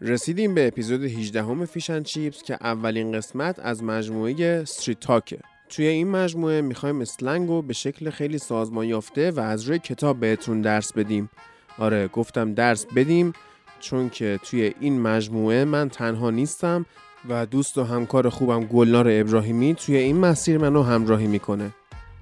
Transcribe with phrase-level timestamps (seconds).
[0.00, 5.38] رسیدیم به اپیزود 18م Fish and Chips که اولین قسمت از مجموعه Street Talk ه
[5.68, 10.20] توی این مجموعه می‌خوایم slang رو به شکل خیلی سازمان یافته و از روی کتاب
[10.20, 11.30] بهتون درس بدیم.
[11.78, 13.32] آره گفتم درس بدیم
[13.80, 16.86] چون که توی این مجموعه من تنها نیستم
[17.28, 21.70] و دوست و همکار خوبم گلنار ابراهیمی توی این مسیر منو همراهی می‌کنه.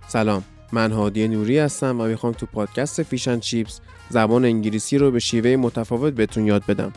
[0.08, 3.80] سلام من هادی نوری هستم و می‌خوام تو پادکست Fish and Chips
[4.10, 6.92] زبان انگلیسی رو به شیوه متفاوت بهتون یاد بدم.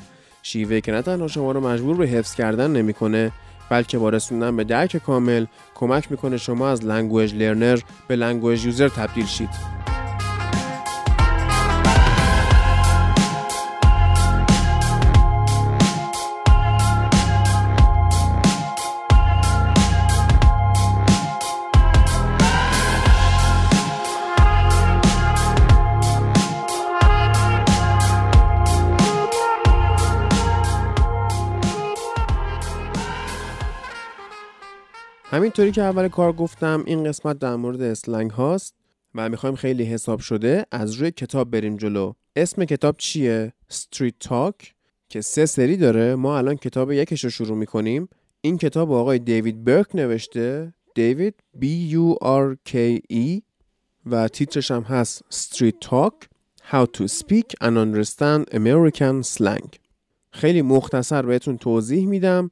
[0.47, 3.31] شیوه که نه تنها شما رو مجبور به حفظ کردن نمی‌کنه
[3.69, 5.45] بلکه با رسوندن به درک کامل
[5.75, 9.49] کمک می‌کنه شما از language learner به language user تبدیل شید.
[35.35, 38.75] همینطوری که اول کار گفتم این قسمت در مورد اسلنگ هاست
[39.15, 42.13] و می‌خوایم خیلی حساب شده از روی کتاب بریم جلو.
[42.35, 44.65] اسم کتاب چیه؟ Street Talk
[45.09, 46.15] که سه سری داره.
[46.15, 48.09] ما الان کتاب یکش رو شروع می‌کنیم.
[48.41, 50.73] این کتاب آقای دیوید برک نوشته.
[50.95, 53.41] دیوید B U R K E
[54.05, 56.13] و تیترش هم هست Street Talk
[56.71, 59.69] How to Speak and Understand American Slang.
[60.31, 62.49] خیلی مختصر بهتون توضیح میدم.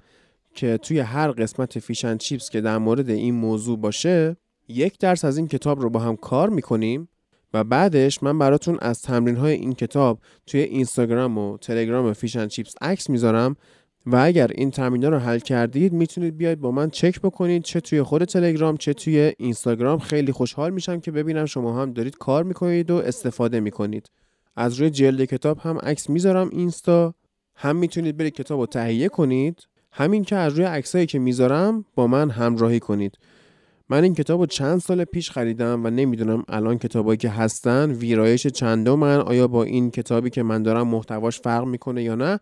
[0.53, 4.37] که توی هر قسمت Fish and Chips که در مورد این موضوع باشه
[4.67, 7.09] یک درس از این کتاب رو با هم کار می‌کنیم
[7.53, 12.47] و بعدش من براتون از تمرین های این کتاب توی اینستاگرام و تلگرام Fish and
[12.47, 13.55] Chips عکس می‌ذارم
[14.05, 18.03] و اگر این تمرین رو حل کردید می‌تونید بیاید با من چک بکنید چه توی
[18.03, 19.99] خود تلگرام چه توی اینستاگرام.
[19.99, 24.09] خیلی خوشحال میشم که ببینم شما هم دارید کار می‌کنید و استفاده می‌کنید.
[24.55, 27.13] از روی جلد کتاب هم عکس می‌ذارم اینستا.
[27.55, 29.67] هم می‌تونید برید کتاب رو تهیه کنید.
[29.95, 33.17] همین که از روی عکسایی که می‌ذارم با من همراهی کنید.
[33.89, 38.48] من این کتاب رو چند سال پیش خریدم و نمی‌دونم الان کتابایی که هستن ویرایش
[38.48, 42.39] چندمن آیا با این کتابی که من دارم محتواش فرق می‌کنه یا نه؟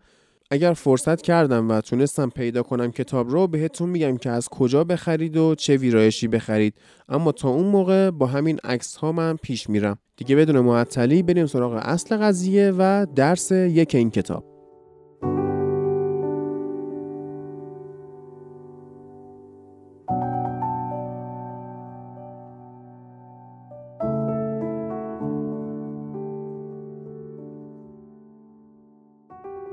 [0.50, 5.36] اگر فرصت کردم و تونستم پیدا کنم کتاب رو بهتون میگم که از کجا بخرید
[5.36, 6.74] و چه ویرایشی بخرید.
[7.08, 9.98] اما تا اون موقع با همین عکس ها من پیش میرم.
[10.16, 14.51] دیگه بدون معطلی بریم سراغ اصل قضیه و درس یک این کتاب.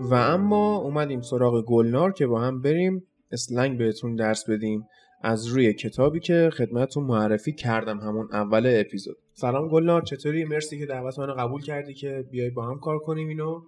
[0.09, 4.87] و اما اومدیم سراغ گلنار که با هم بریم اسلنگ بهتون درس بدیم
[5.21, 9.17] از روی کتابی که خدمتتون معرفی کردم همون اول اپیزود.
[9.33, 13.27] سلام گلنار چطوری؟ مرسی که دعوت منو قبول کردی که بیای با هم کار کنیم
[13.27, 13.61] اینو.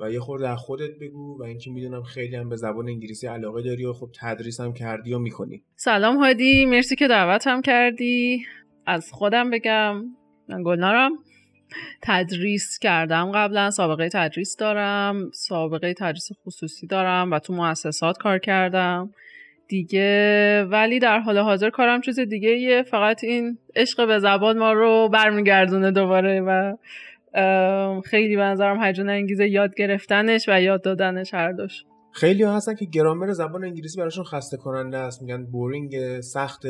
[0.00, 3.62] و یه خورده از خودت بگو و اینکه می‌دونم خیلی هم به زبان انگلیسی علاقه
[3.62, 5.62] داری و خب تدریس هم کردی و می‌کنی.
[5.76, 8.42] سلام هادی مرسی که دعوتم کردی.
[8.86, 9.94] از خودم بگم
[10.48, 11.12] من گلنارم.
[12.02, 13.32] تدریس کردم.
[13.32, 19.10] قبلا سابقه تدریس دارم سابقه تدریس خصوصی دارم و تو مؤسسات کار کردم.
[19.68, 24.72] دیگه ولی در حال حاضر کارم چیز دیگه یه فقط این عشق به زبان ما
[24.72, 26.76] رو برمیگردونه دوباره و
[28.04, 31.84] خیلی به نظرم هیجان انگیزه یاد گرفتنش و یاد دادنش هر دوش.
[32.12, 35.22] خیلی ها هستن که گرامر زبان انگلیسی براشون خسته کننده است.
[35.22, 36.62] میگن بورینگ سخت.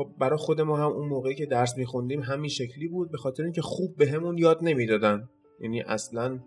[0.00, 3.42] خب برای خود ما هم اون موقعی که درس میخوندیم همین شکلی بود به خاطر
[3.42, 5.28] اینکه خوب بهمون به یاد نمی‌دادن.
[5.60, 6.38] یعنی اصلا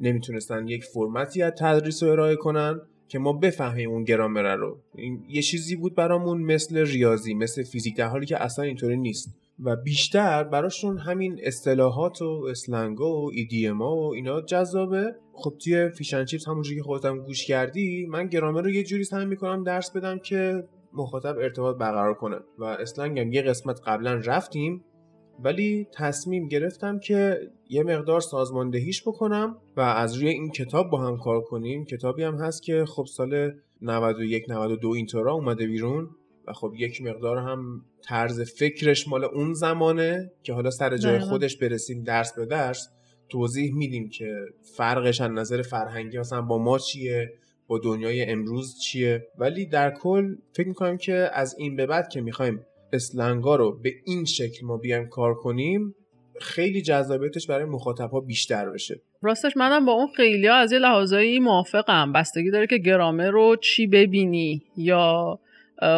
[0.00, 4.78] نمی‌تونستن یک فرمتی از تدریس رو ارائه کنن که ما بفهمیم اون گرامر رو.
[4.94, 9.34] این یه چیزی بود برامون مثل ریاضی مثل فیزیک در حالی که اصلا اینطوری نیست.
[9.64, 15.14] و بیشتر براشون همین اصطلاحات و اسلنگا و ایدیما و اینا جذابه.
[15.32, 19.24] خب توی فیشن چیپس همونجوری که خودتم گوش کردی من گرامر رو یه جوری سعی
[19.24, 24.84] می‌کنم درس بدم که مخاطب ارتباط برقرار کنه و اسلنگ هم یه قسمت قبلا رفتیم
[25.44, 31.16] ولی تصمیم گرفتم که یه مقدار سازماندهیش بکنم و از روی این کتاب با هم
[31.16, 31.84] کار کنیم.
[31.84, 33.52] کتابی هم هست که خب سال
[33.82, 36.10] 91 92 اینطورا اومده بیرون
[36.46, 41.56] و خب یک مقدار هم طرز فکرش مال اون زمانه که حالا سر جای خودش
[41.56, 42.88] برسیم درس به درس
[43.28, 44.34] توضیح میدیم که
[44.76, 47.32] فرقش از نظر فرهنگی مثلا با ما چیه
[47.68, 52.20] با دنیای امروز چیه؟ ولی در کل فکر می‌کنم که از این به بعد که
[52.20, 52.60] می‌خوایم
[52.92, 55.94] اسلنگا رو به این شکل ما بیایم کار کنیم
[56.40, 59.00] خیلی جذابیتش برای مخاطب ها بیشتر بشه.
[59.22, 62.12] راستش منم با اون خیلی از یه لحاظایی موافقم.
[62.12, 65.38] بستگی داره که گرامه رو چی ببینی یا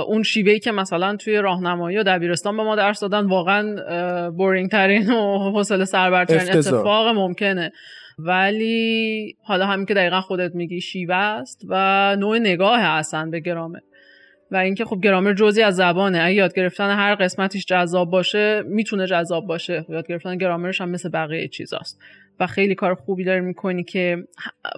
[0.07, 5.11] اون شیوهی که مثلا توی راهنمایی و دبیرستان به ما درس دادن واقعا بورینگ ترین
[5.13, 7.73] و حوصله سربرترین اتفاق ممکنه.
[8.27, 13.79] ولی حالا همین که دقیقا خودت میگی شیوه است و نوع نگاه هستن به گرامر.
[14.51, 16.23] و اینکه خب گرامر جزی از زبانه.
[16.23, 19.85] اگه یاد گرفتن هر قسمتیش جذاب باشه می‌تونه جذاب باشه.
[19.89, 22.01] یاد گرفتن گرامرش هم مثل بقیه چیزاست.
[22.41, 24.25] و خیلی کار خوبی داری می‌کنی که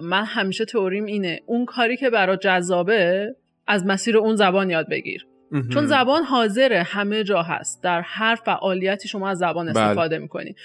[0.01, 1.39] من همیشه تئوریم اینه.
[1.45, 3.35] اون کاری که برات جذابه
[3.67, 5.27] از مسیر اون زبان یاد بگیر.
[5.73, 7.83] چون زبان حاضره همه جا هست.
[7.83, 9.79] در هر فعالیتی شما از زبان بله.
[9.79, 10.55] استفاده می‌کنی.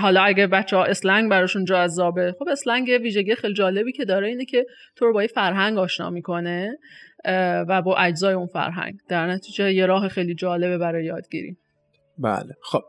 [0.00, 4.44] حالا اگه بچه ها اسلنگ براشون جذابه خب اسلنگ ویژگی خیلی جالبی که داره اینه
[4.44, 4.66] که
[4.96, 6.78] تو رو با یه فرهنگ آشنا می‌کنه
[7.68, 8.94] و با اجزای اون فرهنگ.
[9.08, 11.56] در نتیجه یه راه خیلی جالبه برای یادگیری.
[12.18, 12.54] بله.
[12.62, 12.82] خب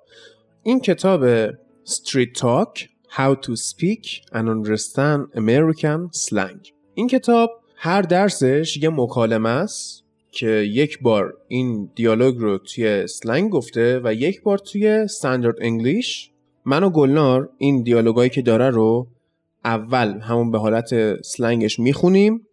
[0.63, 1.51] این کتاب
[1.85, 2.79] Street Talk
[3.09, 6.71] How to Speak and Understand American Slang.
[6.93, 13.49] این کتاب هر درسش یه مکالمه است که یک بار این دیالوگ رو توی سلنگ
[13.49, 16.31] گفته و یک بار توی استاندارد انگلیش
[16.67, 19.07] من و گلنار این دیالوگایی که داره رو
[19.65, 22.47] اول همون به حالت سلنگش می‌خونیم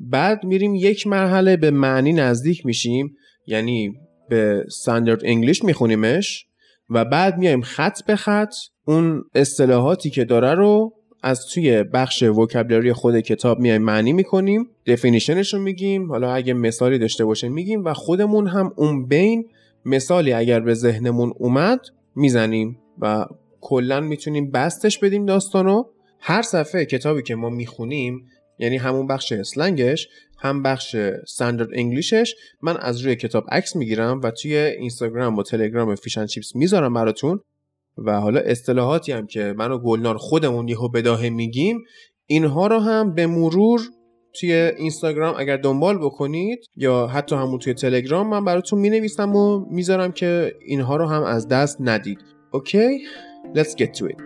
[0.00, 3.16] بعد میریم یک مرحله به معنی نزدیک میشیم
[3.46, 3.94] یعنی
[4.28, 6.46] به استاندارد انگلیش میخونیمش
[6.90, 8.54] و بعد میایم خط به خط
[8.84, 10.92] اون اصطلاحاتی که داره رو
[11.22, 16.98] از توی بخش وکبلری خود کتاب میایم معنی می‌کنیم دفینیشنش رو میگیم حالا اگه مثالی
[16.98, 19.44] داشته باشه میگیم و خودمون هم اون بین
[19.84, 21.80] مثالی اگر به ذهنمون اومد
[22.16, 23.26] می‌زنیم و
[23.60, 25.84] کلا می‌تونیم بستش بدیم داستانو.
[26.20, 28.26] هر صفحه کتابی که ما می‌خونیم
[28.58, 30.08] یعنی همون بخش اسلنگش
[30.38, 35.94] هم بخش استاندارد انگلیشش من از روی کتاب عکس می‌گیرم و توی اینستاگرام و تلگرام
[35.94, 37.40] فیشن چیپس می‌ذارم براتون.
[37.98, 41.78] و حالا اصطلاحاتی هم که من و گلنار خودمون یهو بداهه میگیم
[42.26, 43.80] اینها رو هم به مرور
[44.40, 50.12] توی اینستاگرام اگر دنبال بکنید یا حتی همون توی تلگرام من براتون می‌نویسم و می‌ذارم
[50.12, 52.18] که اینها رو هم از دست ندید.
[52.52, 52.98] اوکی؟
[53.54, 54.18] Let's get to it.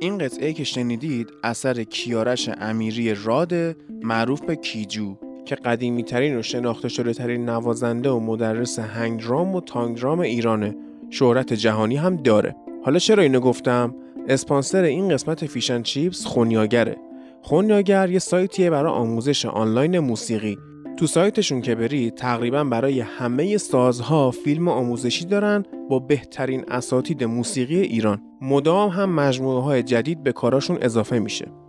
[0.00, 3.54] این قطعه که شنیدید اثر کیارش امیری راد
[4.02, 5.23] معروف به کیجو.
[5.44, 10.76] که قدیمی ترین و شناخته شده ترین نوازنده و مدرس هنگرام و تانگرام ایرانه.
[11.10, 12.56] شهرت جهانی هم داره.
[12.84, 13.94] حالا چرا اینو گفتم؟
[14.28, 16.96] اسپانسر این قسمت فیشن چیپس خونیاگره.
[17.42, 20.58] خونیاگر یه سایتیه برای آموزش آنلاین موسیقی.
[20.96, 27.80] تو سایتشون که بری تقریبا برای همه سازها فیلم آموزشی دارن با بهترین اساتید موسیقی
[27.80, 28.22] ایران.
[28.40, 31.63] مدام هم مجموعه های جدید به کاراشون اضافه میشه.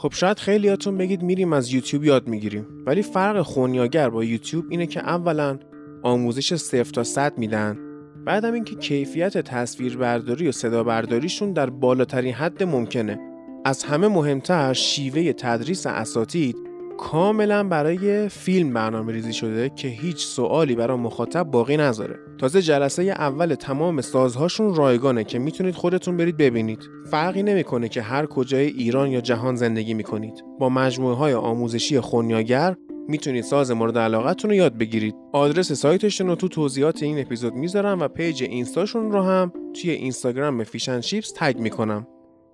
[0.00, 2.66] خب شاید خیلیاتون بگید میریم از یوتیوب یاد می‌گیریم.
[2.86, 5.58] ولی فرق خونیاگر با یوتیوب اینه که اولا
[6.02, 7.78] آموزش صفر تا صد میدن.
[8.24, 13.18] بعدم اینکه کیفیت تصویربرداری و صدا برداریشون در بالاترین حد ممکنه.
[13.64, 16.56] از همه مهمتر شیوه تدریس اساتید
[17.00, 22.16] کاملا برای فیلم برنامه ریزی شده که هیچ سوالی برای مخاطب باقی نذاره.
[22.38, 26.90] تازه جلسه اول تمام سازهاشون رایگانه که می‌تونید خودتون برید ببینید.
[27.10, 30.44] فرقی نمی‌کنه که هر کجای ایران یا جهان زندگی می‌کنید.
[30.58, 32.76] با مجموعه های آموزشی خونیاگر
[33.08, 35.14] می‌تونید ساز مورد علاقتون رو یاد بگیرید.
[35.32, 40.64] آدرس سایتشون رو تو توضیحات این اپیزود می‌ذارم و پیج اینستاشون رو هم توی اینستاگرام
[40.64, 42.06] Fish and Chips تگ می‌کنم.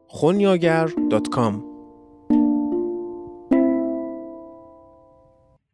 [0.06, 1.75] خونیاگر.com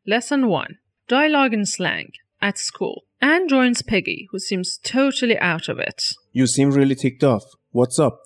[0.04, 3.04] Lesson 1 Dialogue and Slang at School.
[3.21, 6.14] Anne joins Peggy, who seems totally out of it.
[6.32, 7.44] You seem really ticked off.
[7.71, 8.23] What's up?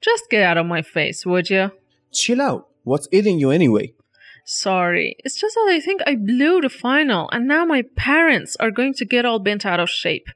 [0.00, 1.72] Just get out of my face, would you?
[2.12, 2.68] Chill out.
[2.82, 3.92] What's eating you anyway?
[4.46, 8.70] Sorry, it's just that I think I blew the final and now my parents are
[8.70, 10.28] going to get all bent out of shape.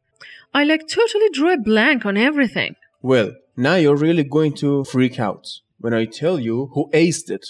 [0.53, 2.77] I like totally drew a blank on everything.
[3.01, 7.47] Well, now you're really going to freak out when I tell you who aced it.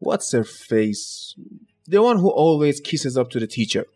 [0.00, 1.34] What's her face?
[1.86, 3.86] The one who always kisses up to the teacher.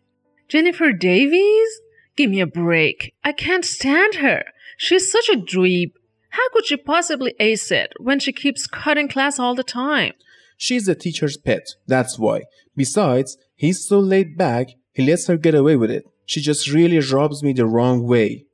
[0.47, 1.81] Jennifer Davies?
[2.15, 3.13] Give me a break.
[3.23, 4.43] I can't stand her.
[4.77, 5.93] She's such a dweeb.
[6.31, 10.13] How could she possibly ace it when she keeps cutting class all the time?
[10.57, 12.43] She's the teacher's pet, that's why.
[12.75, 16.05] Besides, he's so laid back, he lets her get away with it.
[16.25, 18.45] She just really rubs me the wrong way.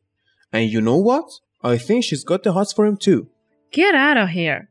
[0.53, 1.25] And you know what?
[1.61, 3.27] I think she's got the hots for him too.
[3.71, 4.69] Get out of here.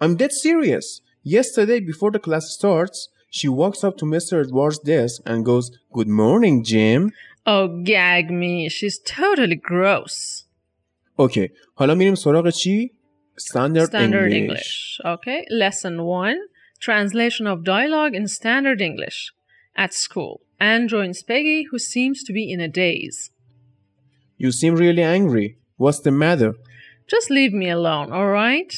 [0.00, 1.00] I'm dead serious.
[1.22, 4.43] Yesterday, before the class starts, she walks up to Mr.
[4.43, 7.11] Edward's desk and goes, Good morning, Jim.
[7.45, 8.69] Oh, gag me.
[8.69, 10.45] She's totally gross.
[11.19, 12.91] اوکی حالا میریم سراغ چی؟
[13.37, 14.39] Standard, Standard English.
[14.39, 14.99] English.
[15.05, 15.45] Okay.
[15.49, 16.37] Lesson 1
[16.79, 19.31] Translation of dialogue in Standard English.
[19.75, 20.41] At school.
[20.59, 23.31] Anne joins Peggy, who seems to be in a daze.
[24.37, 25.57] You seem really angry.
[25.77, 26.53] What's the matter?
[27.07, 28.73] Just leave me alone, alright?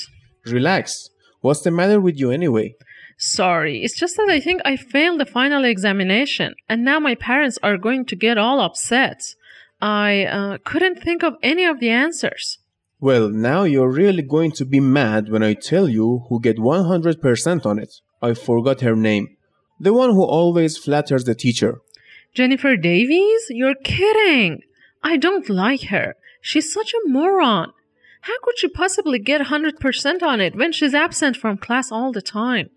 [0.45, 1.09] Relax.
[1.41, 2.75] What's the matter with you anyway?
[3.16, 7.58] Sorry, it's just that I think I failed the final examination, and now my parents
[7.62, 9.34] are going to get all upset.
[9.80, 12.58] I uh, couldn't think of any of the answers.
[13.00, 17.66] Well, now you're really going to be mad when I tell you who get 100%
[17.66, 17.94] on it.
[18.22, 19.36] I forgot her name.
[19.80, 21.80] The one who always flatters the teacher.
[22.32, 23.46] Jennifer Davies?
[23.50, 24.62] You're kidding!
[25.02, 26.14] I don't like her.
[26.40, 27.72] She's such a moron.
[28.22, 32.22] How could she possibly get 100% on it when she's absent from class all the
[32.22, 32.70] time?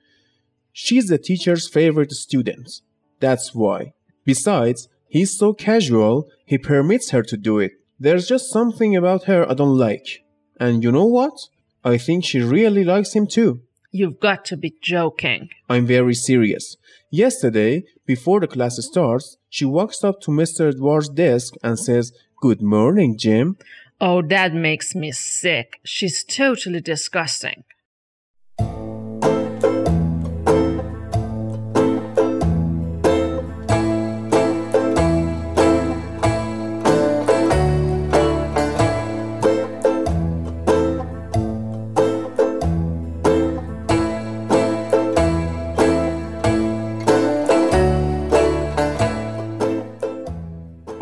[0.77, 2.81] She's the teacher's favorite student.
[3.21, 3.93] That's why.
[4.25, 7.71] Besides, he's so casual, he permits her to do it.
[7.97, 10.25] There's just something about her I don't like.
[10.59, 11.37] And you know what?
[11.85, 13.61] I think she really likes him too.
[13.91, 15.47] You've got to be joking.
[15.69, 16.75] I'm very serious.
[17.09, 20.67] Yesterday, before the class starts, she walks up to Mr.
[20.73, 23.55] Edward's desk and says, Good morning, Jim.
[24.01, 25.79] Oh, that makes me sick.
[25.85, 27.63] She's totally disgusting.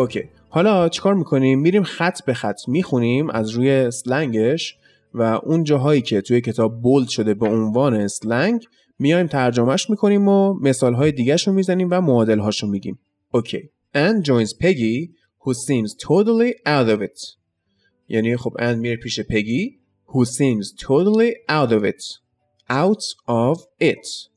[0.04, 0.24] Okay.
[0.50, 4.78] حالا چیکار می‌کنیم؟ میریم خط به خط می‌خونیم از روی slang ش
[5.14, 8.66] و اون جاهایی که توی کتاب bold شده به عنوان slang
[9.00, 13.00] میایم ترجمهش می‌کنیم و مثال های دیگه رو می‌زنیم و معادل هاشو میگیم.
[13.32, 13.70] Okay.
[13.96, 15.10] Anne joins Peggy
[15.42, 17.38] who seems totally out of it.
[18.08, 22.04] یعنی خب Anne میره پیش پگی who seems totally out of it.
[22.70, 24.30] Out of it.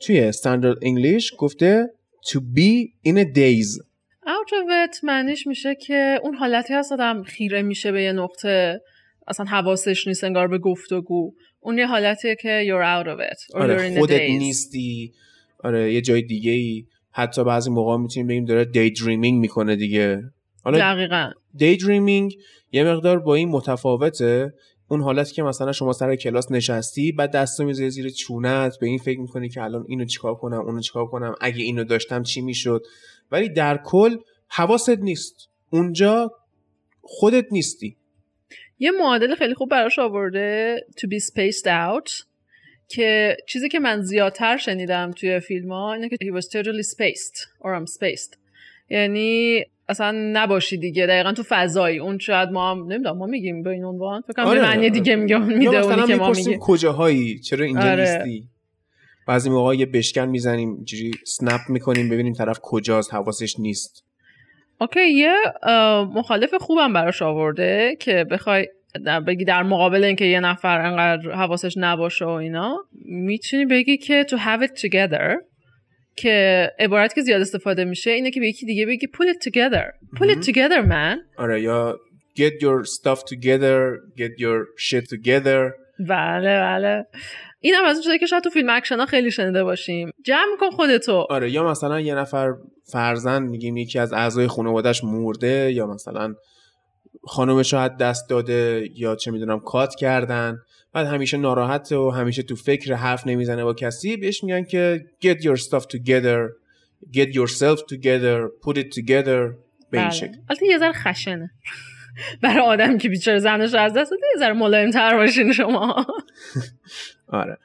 [0.00, 1.86] توی standard English گفته
[2.26, 3.87] to be in a daze.
[4.28, 8.80] Out of it معنیش میشه که اون حالتی هست آدم خیره میشه به یه نقطه.
[9.28, 11.34] اصلا حواسش نیست انگار به گفتگو.
[11.60, 14.20] اون یه حالتیه که you're out of it or you're آره a خودت.
[14.20, 15.12] نیستی.
[15.64, 20.22] آره یه جای دیگه ای حتی بعضی موقع می‌تونیم بگیم داره دی دریمینگ می‌کنه دیگه.
[20.64, 21.30] حالا دقیقا.
[21.54, 22.34] دی دریمینگ
[22.72, 24.54] یه مقدار با این متفاوته.
[24.90, 28.98] اون حالتی که مثلا شما سر کلاس نشستی بعد دستو می‌ذاری زیر چونت به این
[28.98, 32.82] فکر می‌کنی که الان اینو چیکار کنم اونو چیکار کنم اگه اینو داشتم چی می‌شد؟
[33.32, 34.16] ولی در کل
[34.48, 35.48] حواست نیست.
[35.70, 36.32] اونجا
[37.00, 37.96] خودت نیستی.
[38.78, 42.24] یه معادل خیلی خوب براش آورده to be spaced out
[42.88, 47.36] که چیزی که من زیادتر شنیدم توی فیلم ها اینه که he was totally spaced
[47.60, 48.36] or I'm spaced.
[48.90, 51.06] یعنی اصلا نباشی دیگه.
[51.06, 51.98] دقیقا تو فضایی.
[51.98, 54.20] اون شاید ما هم نمی‌دونم ما میگیم به این عنوان.
[54.20, 54.62] فکر کنم آره.
[54.62, 56.58] معنی دیگه میگه اون میده اونی که ما میگیم.
[56.58, 58.00] کجاهایی؟ چرا اینجا آره.
[58.00, 58.48] نیستی؟
[59.28, 64.04] بعضی موقع یه بشکن می‌زنیم اینجوری سنپ می‌کنیم ببینیم طرف کجاست حواسش نیست.
[64.80, 65.34] اوکی یه
[66.14, 68.68] مخالف خوبم براش آورده که بخوای
[69.06, 74.26] در- بگی در مقابل اینکه یه نفر انقدر حواسش نباشه و اینا می‌تونی بگی که
[74.28, 75.34] to have it together
[76.16, 79.84] که عبارت که زیاد استفاده میشه اینه که به یکی دیگه بگی pull it together.
[80.18, 81.40] pull it together man.
[81.40, 81.96] آره یا
[82.38, 85.72] get your stuff together get your shit together.
[86.08, 87.06] بله بله.
[87.60, 90.10] این هم از اون چیزایی که شاید تو فیلم اکشن ها خیلی شنیده باشیم.
[90.24, 91.26] جمع کن خودتو.
[91.30, 92.54] آره یا مثلا یه نفر
[92.92, 96.34] فرضا میگیم یکی از اعضای خانوادهش مرده یا مثلا
[97.24, 100.58] خانومش از دست داده یا چه می‌دونم کات کردن.
[100.92, 105.42] بعد همیشه ناراحته و همیشه تو فکر حرف نمی‌زنه با کسی بهش میگن که get
[105.42, 106.48] your stuff together
[107.12, 109.54] get yourself together put it together
[109.90, 110.10] به این بله.
[110.10, 110.36] شکل.
[110.48, 111.50] البته یه ذره خشنه.
[112.42, 116.06] برای آدم که بیچاره زنش از دست داده یه ذره ملایم تر باشین شما.
[117.28, 117.58] آره.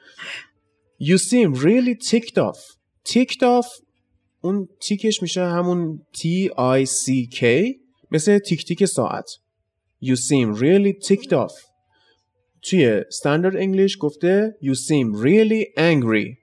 [1.00, 2.58] You seem really ticked off
[3.08, 3.84] ticked off
[4.40, 7.44] اون تیکش میشه همون T-I-C-K
[8.10, 9.30] مثل تیک تیک ساعت.
[10.04, 11.52] You seem really ticked off
[12.62, 16.36] توی standard English گفته You seem really angry.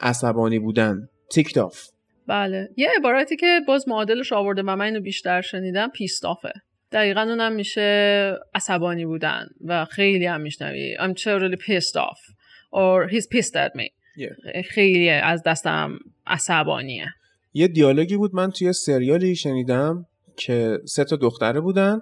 [0.00, 1.08] عصبانی بودن.
[1.34, 1.92] Ticked off
[2.26, 2.68] بله.
[2.76, 6.52] یه عبارتی که باز معادلش آورده و من اینو بیشتر شنیدم پیستافه
[6.92, 10.96] دقیقا اونم میشه عصبانی بودن و خیلی هم میشنوی.
[10.98, 12.41] I'm totally pissed off.
[12.72, 13.86] Or he's pissed at me.
[14.16, 14.62] Yeah.
[14.70, 17.06] خیلی از دستم عصبانیه.
[17.54, 22.00] یه دیالوگی بود من توی سریالی شنیدم که سه تا دختره بودن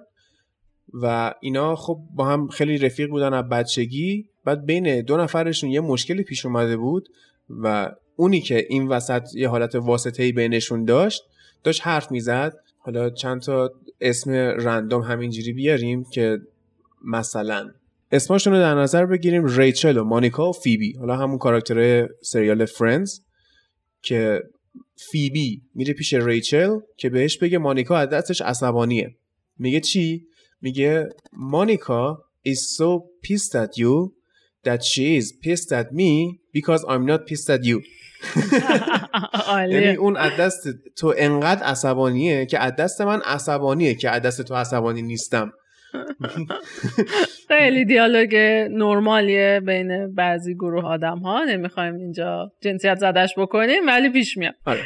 [0.93, 4.29] و اینا خب با هم خیلی رفیق بودن از بچگی.
[4.45, 7.09] بعد بین دو نفرشون یه مشکلی پیش اومده بود
[7.49, 11.23] و اونی که این وسط یه حالت واسطه‌ای بینشون داشت
[11.63, 12.53] داشت حرف می‌زد.
[12.77, 16.39] حالا چند تا اسم رندوم همینجوری بیاریم که
[17.05, 17.71] مثلا
[18.11, 20.93] اسماشون رو در نظر بگیریم ریچل و مانیکا و فیبی.
[20.93, 23.19] حالا همون کاراکترهای سریال فرندز
[24.01, 24.41] که
[25.11, 29.15] فیبی میره پیش ریچل که بهش بگه مانیکا از دستش عصبانیه.
[29.57, 30.25] میگه چی؟
[30.61, 34.13] میگه مانیکا is so pissed at you
[34.65, 37.81] that she is pissed at me because I'm not pissed at you.
[39.69, 44.41] یعنی اون از دست تو انقدر عصبانیه که از دست من عصبانیه که از دست
[44.41, 45.51] تو عصبانی نیستم.
[47.47, 48.35] خیلی دیالوگ
[48.71, 54.55] نرمالیه بین بعضی گروه آدم ها نمی‌خوایم اینجا جنسیت زدش بکنیم ولی پیش میاد.
[54.65, 54.83] آره.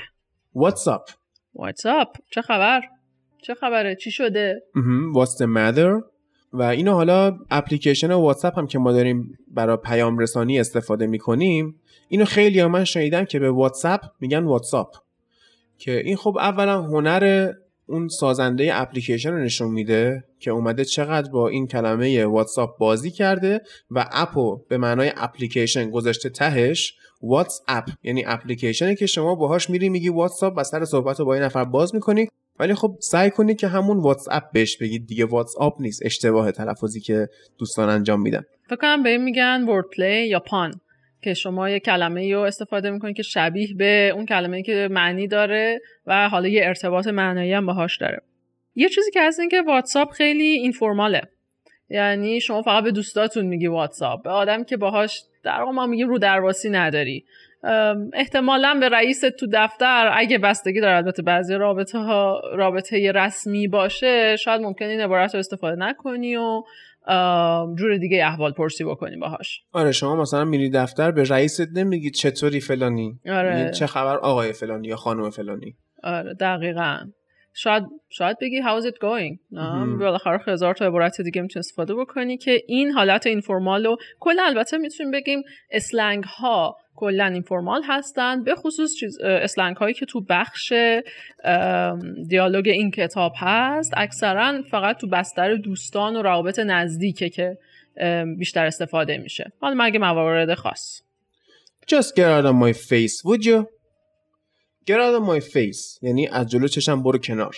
[0.55, 1.11] What's up?
[1.57, 2.81] What's up چه خبر؟
[3.41, 4.63] چه خبره؟ چی شده؟
[5.13, 6.03] What's the matter?
[6.53, 12.25] و اینو حالا اپلیکیشن واتساپ هم که ما داریم برای پیام رسانی استفاده می‌کنیم اینو
[12.25, 14.95] خیلی من شنیدم که به واتساپ میگن what's up
[15.77, 17.53] که این خب اولا هنر
[17.87, 23.11] اون سازنده اپلیکیشن رو نشون میده که اومده چقدر با این کلمه what's up بازی
[23.11, 23.61] کرده
[23.91, 29.69] و app و به معنای اپلیکیشن گذاشته تهش واتس اپ یعنی اپلیکیشنی که شما باهاش
[29.69, 32.27] میری میگی what's up و سر صحبت رو با این نفر باز می‌کنی.
[32.59, 36.01] ولی خب سعی کنید که همون واتس اپ بهش بگید دیگه what's up نیست.
[36.05, 37.27] اشتباه تلفظی که
[37.59, 38.41] دوستان انجام میدن.
[38.69, 40.73] فکر کنم به این میگن wordplay یا pun.
[41.25, 45.27] که شما یه کلمه رو استفاده می‌کنید که شبیه به اون کلمه ای که معنی
[45.27, 48.21] داره و حالا یه ارتباط معنایی هم باهاش داره.
[48.75, 51.21] یه چیزی که هست این که what's up خیلی informal ه.
[51.89, 54.23] یعنی شما فقط به دوستاتون میگی what's up.
[54.23, 57.25] به آدم که باهاش در ما میگیم رو درواسی نداری.
[58.13, 64.35] احتمالا به رئیس تو دفتر اگه بستگی داره البته بعضی رابطه ها رابطه رسمی باشه
[64.35, 66.63] شاید ممکن این عبارت رو استفاده نکنی و
[67.79, 69.61] جور دیگه احوال پرسی بکنی باهاش.
[69.71, 73.19] آره شما مثلا میری دفتر به رئیست نمیگی چطوری فلانی.
[73.29, 73.59] آره.
[73.59, 75.75] یعنی چه خبر؟ آقای فلانی یا خانم فلانی.
[76.03, 76.97] آره دقیقا.
[77.57, 79.57] شاید شاید بگی how's it going
[79.99, 84.77] بالاخره هزار تا عبارت دیگه می‌تونی استفاده بکنی که این حالت اینفورمال و کلا البته
[84.77, 90.73] می‌تونیم بگیم اسلنگ ها کلا اینفورمال هستن به خصوص چیز اسلنگ هایی که تو بخش
[92.27, 93.93] دیالوگ این کتاب هست.
[93.97, 97.57] اکثرا فقط تو بستر دوستان و روابط نزدیکه که
[98.37, 99.51] بیشتر استفاده میشه.
[99.61, 101.01] حالا مگه موارد خاص.
[101.91, 103.65] Just get out of my face would you?
[104.89, 105.99] Get out of my face.
[106.01, 107.55] یعنی از جلو چشم برو کنار.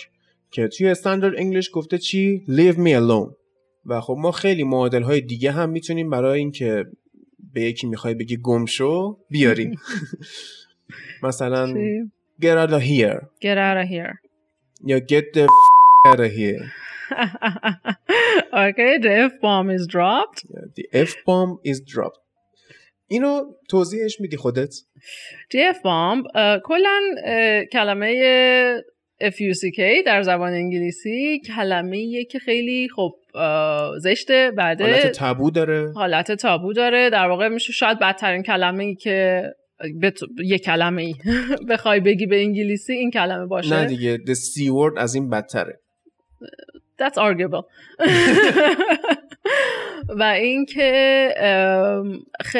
[0.50, 3.34] که توی استاندارد انگلیش گفته چی؟ Leave me alone.
[3.86, 6.84] و خب ما خیلی معادل های دیگه هم می‌تونیم برای اینکه
[7.54, 9.80] به یکی می‌خوای بگی گم شو بیاریم
[11.22, 11.74] مثلا
[12.42, 14.14] get out of here get out of here
[14.84, 16.62] یا get the f- out of here
[18.52, 20.38] okay the F bomb is dropped
[20.76, 22.20] the F bomb is dropped
[23.10, 24.74] اینو توضیحش میدی خودت
[25.52, 26.22] the F bomb
[26.64, 27.00] کلا
[27.72, 28.14] کلمه
[29.22, 33.14] FUCK در زبان انگلیسی کلمه که خیلی خب
[33.98, 35.92] زشته بعده حالت تابو داره.
[35.92, 37.10] حالت تابو داره.
[37.10, 39.42] در واقع میشه شاید بدترین کلمه ای که
[40.02, 40.18] بت...
[40.44, 41.14] یه کلمه ای
[41.70, 43.74] بخوای بگی به انگلیسی این کلمه باشه.
[43.74, 45.80] نه دیگه the C word از این بدتره.
[47.00, 47.64] That's arguable.
[50.18, 51.34] و اینکه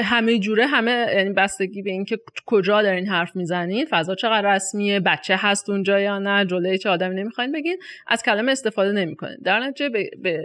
[0.04, 5.36] همه جوره همه یعنی بستگی به اینکه کجا دارین حرف می‌زنین فضا چقدر رسمیه بچه
[5.38, 9.36] هست اونجا یا نه جلوی چه آدمی نمی‌خواین بگین از کلمه استفاده نمی‌کنین.
[9.44, 10.44] در نتیجه به, به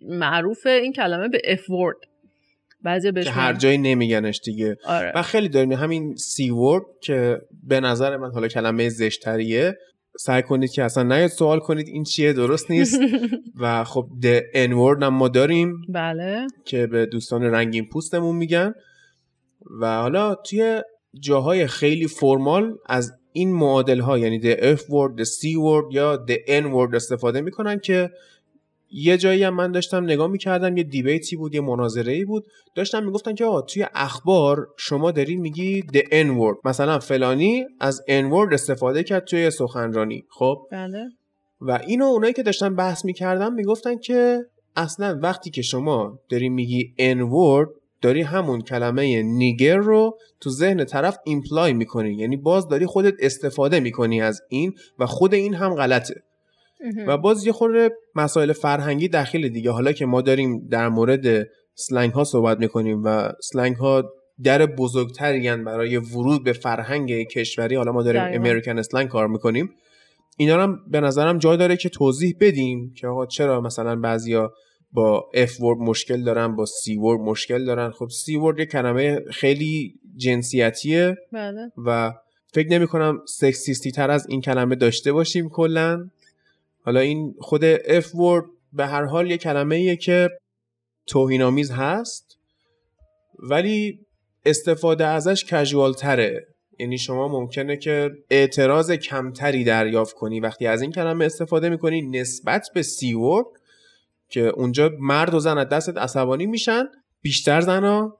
[0.00, 1.96] معروف این کلمه به اف ورد
[2.82, 4.76] بعضی بهش هر جایی نمیگنش دیگه.
[4.84, 5.12] آره.
[5.14, 9.74] و خیلی داریم همین سی ورد که به نظر من حالا کلمه زشتریه.
[10.20, 13.00] سعی کنید که اصلا نیاد سوال کنید این چیه درست نیست.
[13.62, 15.82] و خب د ان ورد هم ما داریم.
[15.88, 16.46] بله.
[16.64, 18.74] که به دوستان رنگین پوستمون میگن.
[19.80, 20.82] و حالا توی
[21.20, 26.16] جاهای خیلی فرمال از این معادل ها یعنی د اف ورد د سی ورد یا
[26.16, 28.10] د ان ورد استفاده می‌کنن که
[28.90, 32.46] یه جایی هم من داشتم نگاه می‌کردم یه دیبیتی بود یه مناظره ای بود.
[32.74, 36.56] داشتم می‌گفتن که آقا توی اخبار شما داری میگی the n word.
[36.64, 40.24] مثلا فلانی از n word استفاده کرد توی سخنرانی.
[40.30, 41.04] خب؟ بله.
[41.60, 44.38] و اینو اونایی که داشتن بحث می‌کردن می‌گفتن که
[44.76, 47.68] اصلا وقتی که شما داری میگی n word
[48.02, 52.14] داری همون کلمه nigger رو تو ذهن طرف imply می‌کنی.
[52.14, 56.22] یعنی باز داری خودت استفاده می‌کنی از این و خود این هم غلطه.
[57.06, 59.70] و باز یه خورده مسائل فرهنگی دخیله دیگه.
[59.70, 64.12] حالا که ما داریم در مورد slang ها صحبت می‌کنیم و slang ها
[64.42, 67.76] در بزرگتری برای ورود به فرهنگ کشوری.
[67.76, 69.70] حالا ما داریم American slang کار می‌کنیم.
[70.36, 74.52] اینا هم به نظرم جای داره که توضیح بدیم که آقا چرا مثلا بعضیا
[74.92, 77.90] با F ورد مشکل دارن با C ورد مشکل دارن.
[77.90, 81.72] خب C ورد یه کلمه خیلی جنسیتیه بله.
[81.86, 82.12] و
[82.54, 86.10] فکر نمی کنم سکسیستی تر از این کلمه داشته باشیم کلا.
[86.84, 90.30] حالا این خود F word به هر حال یه کلمه ایه که
[91.06, 92.38] توهینآمیز هست
[93.38, 94.06] ولی
[94.44, 96.46] استفاده ازش کژوال تره
[96.78, 100.40] یعنی شما ممکنه که اعتراض کمتری دریافت کنی.
[100.40, 103.46] وقتی از این کلمه استفاده می‌کنی نسبت به C word
[104.28, 106.84] که اونجا مرد و زن از دستت عصبانی میشن
[107.22, 108.16] بیشتر زنا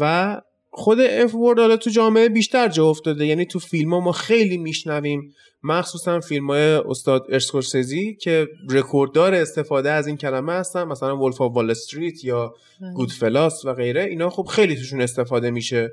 [0.00, 3.26] و خود F word حالا تو جامعه بیشتر جا افتاده.
[3.26, 5.34] یعنی تو فیلم ها ما خیلی میشنویم.
[5.62, 10.84] مخصوصا فیلم های استاد اسکورسیزی که رکورددار استفاده از این کلمه هستن.
[10.84, 12.54] مثلا Wolf of Wall Street یا
[12.94, 14.04] Goodfellas و غیره.
[14.04, 15.90] اینا خب خیلی توشون استفاده میشه.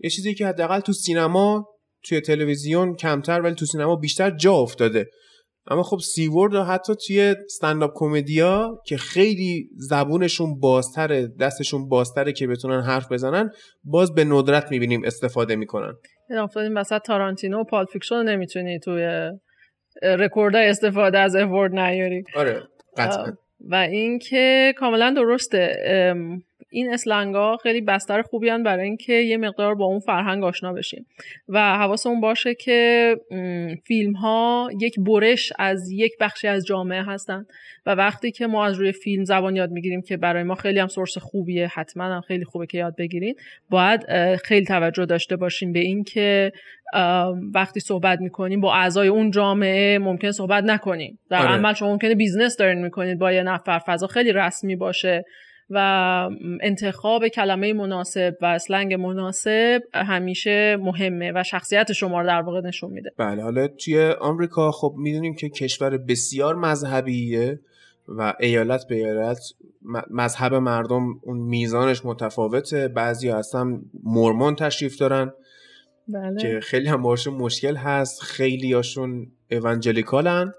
[0.00, 1.68] یه چیزی که حداقل تو سینما
[2.02, 5.06] توی تلویزیون کمتر ولی تو سینما بیشتر جا افتاده.
[5.66, 12.46] اما خب C word حتی توی استنداپ کمدیا که خیلی زبونشون بازتره دستشون بازتره که
[12.46, 13.50] بتونن حرف بزنن
[13.84, 15.94] باز به ندرت می‌بینیم استفاده می‌کنن.
[16.30, 19.30] افتادیم وسط تارانتینو و Pulp Fiction نمی‌تونی توی
[20.02, 22.24] رکورد استفاده از word نیاری.
[22.34, 22.62] آره
[22.96, 23.32] قطعا.
[23.60, 25.76] و اینکه کاملا درسته
[26.70, 30.72] این slang ا خیلی بستر خوبی هن برای اینکه یه مقدار با اون فرهنگ آشنا
[30.72, 31.06] بشیم.
[31.48, 33.16] و حواسمون باشه که
[33.84, 37.46] فیلم ها یک برش از یک بخشی از جامعه هستن
[37.86, 40.88] و وقتی که ما از روی فیلم زبان یاد می‌گیریم که برای ما خیلی هم
[40.88, 43.34] source خوبیه حتما هم خیلی خوبه که یاد بگیرین
[43.70, 44.06] باید
[44.36, 46.52] خیلی توجه داشته باشیم به اینکه
[47.54, 51.18] وقتی صحبت می‌کنیم با اعضای اون جامعه ممکن صحبت نکنیم.
[51.30, 51.48] در آره.
[51.48, 55.24] عمل شما ممکنه business دارین می‌کنید با یه نفر فضا خیلی رسمی باشه.
[55.70, 56.28] و
[56.60, 62.90] انتخاب کلمه مناسب و اسلنگ مناسب همیشه مهمه و شخصیت شما رو در واقع نشون
[62.90, 63.12] میده.
[63.16, 67.60] بله حالا توی آمریکا خب می‌دونیم که کشور بسیار مذهبیه
[68.08, 69.38] و ایالت به ایالت
[70.10, 72.88] مذهب مردم اون میزانش متفاوته.
[72.88, 75.32] بعضی اصلا مرمون تشریف دارن
[76.08, 76.40] بله.
[76.40, 78.22] که خیلی هم باشون مشکل هست.
[78.22, 80.52] خیلی هاشون اونجلیکالن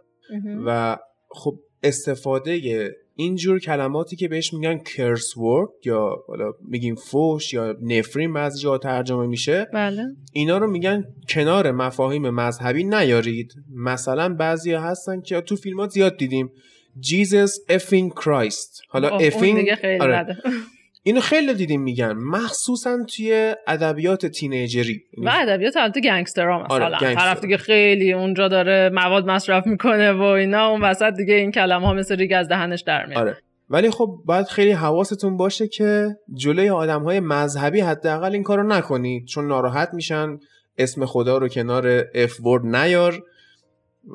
[0.66, 0.98] و
[1.30, 8.34] خب استفاده اینجور کلماتی که بهش میگن curse word یا حالا میگیم فوش یا نفرین
[8.34, 10.04] بعضی جا ترجمه میشه بله.
[10.34, 16.52] اینا رو میگن کنار مفاهیم مذهبی نیارید مثلا بعضی هستن که تو فیلمات زیاد دیدیم
[17.00, 19.70] Jesus effing Christ حالا effing
[20.02, 20.38] آره.
[21.04, 22.14] اینو خیلی دیدیم میگن.
[22.14, 25.04] مخصوصا توی ادبیات teenager ی.
[25.18, 26.86] و ادبیات البته گنگسترها مثلا.
[26.86, 31.52] آره، طرف دیگه خیلی اونجا داره مواد مصرف می‌کنه و اینا اون وسط دیگه این
[31.52, 33.20] کلمه ها مثل ریگ از دهنش در میاد.
[33.20, 33.38] آره.
[33.70, 39.26] ولی خب باید خیلی حواستون باشه که جلوی آدم های مذهبی حداقل این کارو نکنید
[39.26, 40.40] چون ناراحت میشن
[40.78, 43.24] اسم خدا رو کنار اف ورد نیار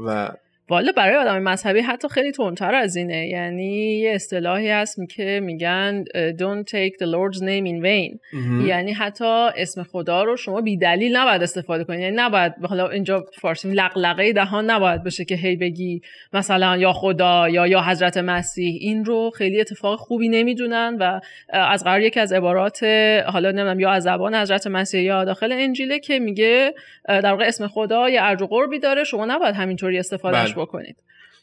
[0.07, 0.31] و
[0.69, 3.29] والا برای آدم مذهبی حتی خیلی تندتر از اینه.
[3.29, 6.05] یعنی یه اصطلاحی هست که میگن
[6.39, 8.19] don't take the Lord's name in vain.
[8.67, 13.25] یعنی حتی اسم خدا رو شما بی دلیل نباید استفاده کنید یعنی نباید حالا اینجا
[13.41, 16.03] فارسی لقلقه دهان نباید بشه که هی بگی
[16.33, 18.79] مثلا یا خدا یا یا حضرت مسیح.
[18.81, 22.85] این رو خیلی اتفاق خوبی نمی‌دونن و از قرار یکی از عبارات
[23.27, 26.75] حالا نمی‌دونم یا از زبان حضرت مسیح یا داخل انجیله که میگه
[27.09, 29.05] در واقع اسم خدا یه ارج و قربی داره.
[29.05, 30.56] شما نباید همینطوری استفادهش بله.
[30.57, 30.97] بکنید.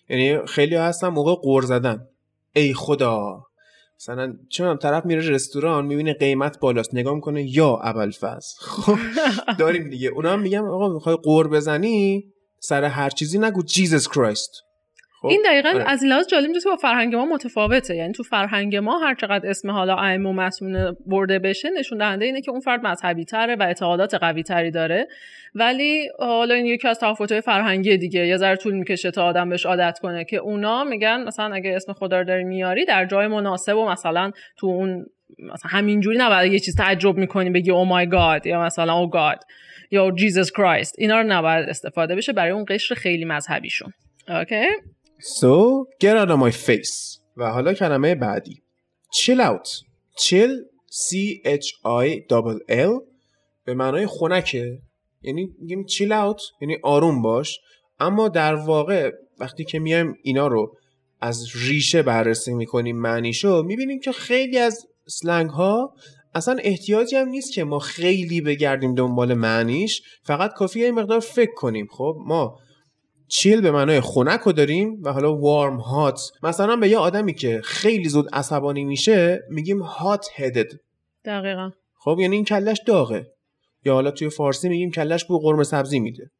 [0.10, 2.08] یعنی خیلی هستن موقع قور زدن.
[2.56, 3.46] ای خدا.
[4.00, 6.94] مثلا چون طرف میره رستوران می‌بینه قیمت بالاست.
[6.96, 8.58] نگاه می‌کنه یا ابوالفضل.
[8.60, 8.98] خب
[9.60, 10.10] داریم دیگه.
[10.10, 12.26] اونا هم میگم آقا می‌خوای قور بزنی
[12.60, 13.64] سر هر چیزی نگو.
[13.64, 14.52] جیزس کرایست
[15.30, 15.84] این دقیقا آره.
[15.90, 17.96] از این لحاظ جالب که با فرهنگ ما متفاوته.
[17.96, 22.26] یعنی تو فرهنگ ما هر چقدر اسم حالا ائمه و مسئولین برده بشه نشون دهنده
[22.26, 25.08] اینه که اون فرد مذهبی تره و اعتقادات قوی تری داره.
[25.56, 29.66] ولی حالا این یکی از تفاوت‌های فرهنگی دیگه یه ذره طول می‌کشه تا آدم بهش
[29.66, 33.78] عادت کنه که اونا میگن مثلا اگه اسم خدا رو داری میاری در جای مناسب
[33.78, 35.06] و مثلا تو اون
[35.40, 39.40] مثلا همینجوری نباید یه چیز تعجب می‌کنی بگی او مای گاد یا مثلا او گاد
[39.92, 43.94] یا جیزس کرایست اینا رو نباید استفاده بشه برای اون قشر خیلی مذهبیشون.
[44.28, 44.66] اوکی
[45.24, 47.20] So, get out of my face.
[47.38, 48.62] و حالا کلمه بعدی.
[49.14, 49.68] Chill out.
[50.18, 50.52] Chill
[50.92, 52.92] C-H-I-L-L
[53.66, 54.82] به معنای خونکه
[55.22, 57.60] یعنی میگیم chill out یعنی آروم باش
[58.00, 60.78] اما در واقع وقتی که میایم اینا رو
[61.22, 65.94] از ریشه بررسی می‌کنیم معنیشو می‌بینیم که خیلی از سلنگ ها
[66.36, 71.54] اصلا احتیاجی هم نیست که ما خیلی بگردیم دنبال معنیش فقط کافیه این مقدار فکر
[71.54, 72.60] کنیم خب ما
[73.34, 77.62] چیل به معنای خنک رو داریم و حالا وارم هات مثلا به یه آدمی که
[77.64, 80.72] خیلی زود عصبانی میشه میگیم هات هدد
[81.26, 81.72] دقیقا.
[82.00, 83.28] خب یعنی این کلش داغه.
[83.86, 86.32] یا حالا توی فارسی میگیم کلش بو قرمه سبزی میده.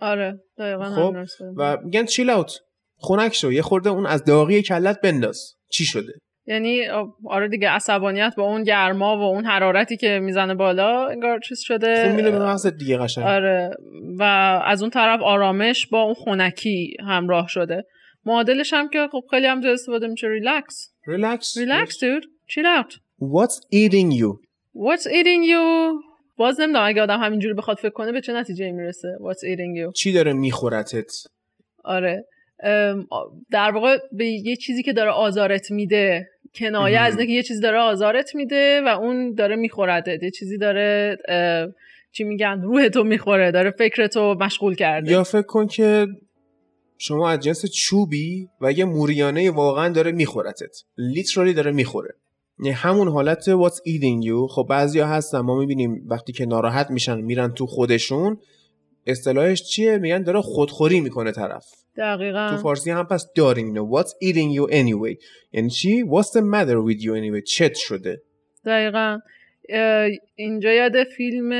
[0.00, 1.16] آره دقیقا خب
[1.56, 2.52] و میگن چیل اوت
[2.98, 5.54] خنک شو یه خورده اون از داغی کلت بنداز.
[5.70, 6.12] چی شده؟
[6.46, 6.86] یعنی
[7.24, 12.08] آره دیگه عصبانیت با اون گرما و اون حرارتی که می‌زنه بالا انگار چیز شده.
[12.08, 13.24] خب میره به مغز دیگه قشنگ.
[13.24, 13.70] آره.
[14.18, 14.22] و
[14.64, 17.84] از اون طرف آرامش با اون خونکی همراه شده.
[18.24, 20.28] معادلش هم که خب خیلی هم استفاده میشه.
[20.28, 22.92] relax relax relax dude chill out.
[23.20, 24.38] What's eating you?
[24.74, 25.92] What's eating you?
[26.36, 29.92] باز نمی‌دونم اگه آدم همینجوری بخواد فکر کنه به چه نتیجه می‌رسه؟ What's eating you?
[29.92, 31.12] چی داره میخورتت؟
[31.84, 32.24] آره.
[33.50, 37.78] در واقع به یه چیزی که داره آزارت میده کنایه از اینکه یه چیزی داره
[37.78, 40.18] آزارت میده و اون داره میخورده.
[40.22, 41.18] یه چیزی داره
[42.12, 45.10] چی میگن روح تو می‌خوره داره فکر تو مشغول کرده.
[45.10, 46.06] یا فکر کن که
[46.98, 50.76] شما از جنس چوبی و یه موریانه واقعا داره میخورتت.
[50.98, 52.14] لیترالی داره می‌خوره.
[52.58, 54.50] یعنی همون حالت what's eating you.
[54.50, 58.38] خب بعضیا هستن ما می‌بینیم وقتی که ناراحت میشن میرن تو خودشون.
[59.06, 61.64] اصطلاحش چیه؟ میگن داره خودخوری می‌کنه طرف.
[61.96, 62.48] دقیقا.
[62.50, 64.02] تو فارسی هم پس داریم اینو.
[64.02, 65.24] What's eating you anyway?
[65.52, 67.42] یعنی چی؟ What's the matter with you anyway?
[67.42, 68.22] چت شده.
[68.64, 69.18] دقیقا.
[70.34, 71.50] اینجا یاد فیلم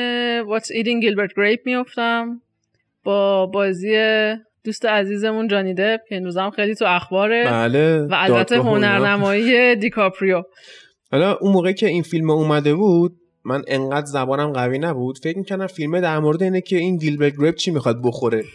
[0.43, 2.41] What's Eating Gilbert Grape میفتم
[3.05, 3.97] با بازی
[4.65, 7.45] دوست عزیزمون جانی دپ که هم خیلی تو اخباره.
[7.45, 10.43] بله و البته هنرنمایی دیکاپریو.
[11.13, 15.19] حالا اون موقع که این فیلم اومده بود من انقدر زبانم قوی نبود.
[15.19, 18.45] فکر می‌کنم فیلم در مورد اینه که این گیلبرت گریپ چی می‌خواد بخوره.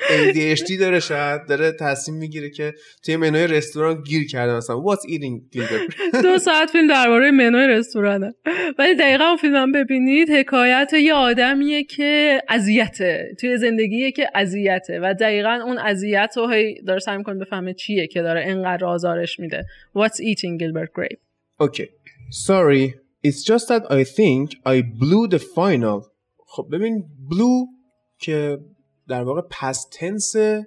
[0.00, 4.76] ADHD داره شاید داره تصمیم می‌گیره که توی منوی رستوران گیر کرده مثلا.
[4.76, 5.94] What's eating Gilbert?
[6.22, 8.34] دو ساعت فیلم درباره منوی رستورانه.
[8.78, 13.34] ولی دقیقا اون فیلم هم ببینید حکایت یه آدمیه که اذیته.
[13.40, 15.00] توی زندگیه که اذیته.
[15.02, 16.52] و دقیقا اون اذیت رو
[16.86, 19.64] داره سعی می‌کنه بفهمه چیه که داره انقدر آزارش میده.
[19.98, 21.18] What's eating Gilbert Grape?
[21.60, 21.88] اوکی
[22.30, 22.94] sorry.
[23.22, 26.08] It's just that I think I blew the final.
[26.46, 27.66] خب ببین blew
[28.20, 28.58] که
[29.10, 30.64] در واقع past tense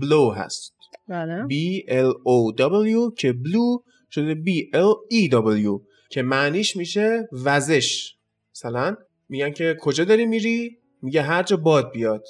[0.00, 0.74] blow هست.
[1.08, 1.46] بله.
[1.48, 8.14] B L O W که blew شده B L E W که معنیش میشه وزش.
[8.54, 8.96] مثلا
[9.28, 12.24] میگن که کجا داری میری؟ میگه هر جا باد بیاد.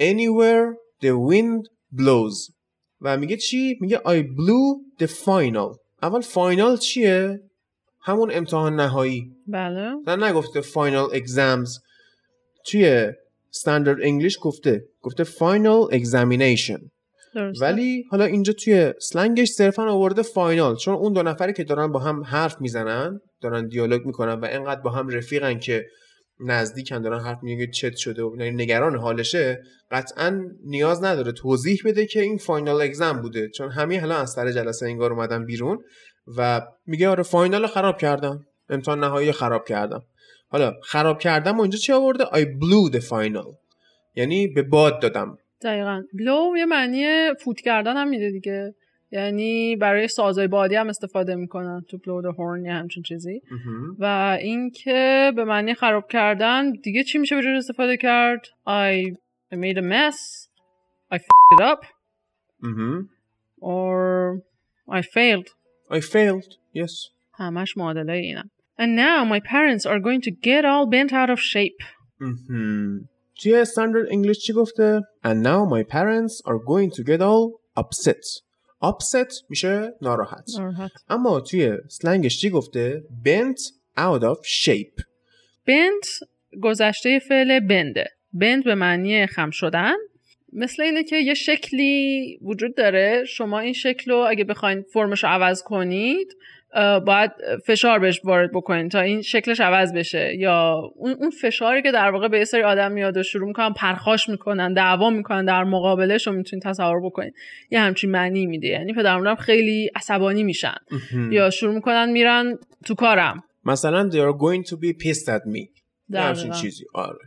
[0.00, 1.68] Anywhere the wind
[2.00, 2.52] blows.
[3.00, 5.78] و میگه چی؟ میگه I blew the final.
[6.02, 7.40] اول final چیه؟
[8.00, 9.36] همون امتحان نهایی.
[9.46, 9.90] بله.
[10.06, 11.78] نه نگفته final exams
[12.64, 13.12] توی
[13.54, 16.78] standard English گفته گفته final examination
[17.60, 21.92] ولی حالا اینجا توی slang ش صرفا آورده final چون اون دو نفری که دارن
[21.92, 25.86] با هم حرف می‌زنن دارن دیالوگ می‌کنن و انقدر با هم رفیقن که
[26.40, 32.20] نزدیکن دارن حرف میگه چت شده و نگران حالشه قطعا نیاز نداره توضیح بده که
[32.20, 33.48] این فاینال اگزم بوده.
[33.48, 35.78] چون همین حالا از سر جلسه انگار اومدن بیرون
[36.36, 38.46] و میگه آره فاینال خراب کردم.
[38.68, 40.02] امتحان نهایی خراب کردم.
[40.50, 43.56] حالا خراب کردم و اینجا چی آورده؟ I blew the final.
[44.14, 45.38] یعنی به باد دادم.
[45.62, 46.02] دقیقا.
[46.14, 48.74] Blow یه معنی فوت کردن هم میده دیگه.
[49.12, 53.42] یعنی برای سازای بادی هم استفاده می‌کنن تو blow the horn یا همچین چیزی.
[53.98, 59.14] و اینکه به معنی خراب کردن دیگه چی میشه به استفاده کرد؟ I,
[59.52, 60.48] made a mess.
[61.12, 61.84] I fucked it up.
[63.60, 64.42] or
[64.88, 65.48] I failed.
[65.90, 66.50] I failed.
[66.74, 67.10] Yes.
[67.34, 71.40] همش معادله اینم And now my parents are going to get all bent out of
[71.40, 71.80] shape.
[73.42, 75.00] توی standard English چی گفته?
[75.24, 78.24] And now my parents are going to get all upset.
[78.82, 80.44] upset میشه ناراحت.
[80.58, 80.90] ناراحت.
[81.08, 83.58] اما توی سلنگش چی گفته؟ bent
[83.98, 85.02] out of shape.
[85.66, 86.28] bent
[86.62, 88.04] گذشته فعل بنده.
[88.32, 89.94] بند به معنی خم شدن
[90.52, 95.30] مثل اینه که یه شکلی وجود داره شما این شکل رو اگه بخواین فرمش رو
[95.30, 96.36] عوض کنید
[97.06, 97.30] باید
[97.66, 100.36] فشار بهش وارد بکنین تا این شکلش عوض بشه.
[100.36, 104.28] یا اون فشاری که در واقع به یه سری آدم میاد و شروع می‌کنن پرخاش
[104.28, 107.32] می‌کنن دعوا می‌کنن در مقابلش رو می‌تونین تصور بکنین.
[107.70, 108.68] یه همچین معنی میده.
[108.68, 110.76] یعنی پدر خیلی عصبانی میشن.
[111.30, 113.42] یا شروع می‌کنن میرن تو کارم.
[113.64, 115.68] مثلا they are going to be pissed at me.
[116.14, 116.84] همچین چیزی.
[116.94, 117.18] آره.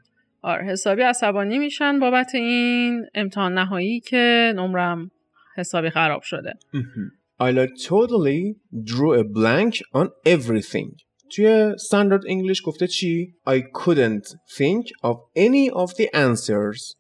[0.41, 5.12] آره حسابی عصبانی میشن بابت این امتحان نهایی که نمرم
[5.56, 6.53] حسابی خراب شده.
[7.39, 10.89] I like totally drew a blank on everything.
[11.32, 16.96] توی standard English گفته چی؟ I couldn't think of any of the answers.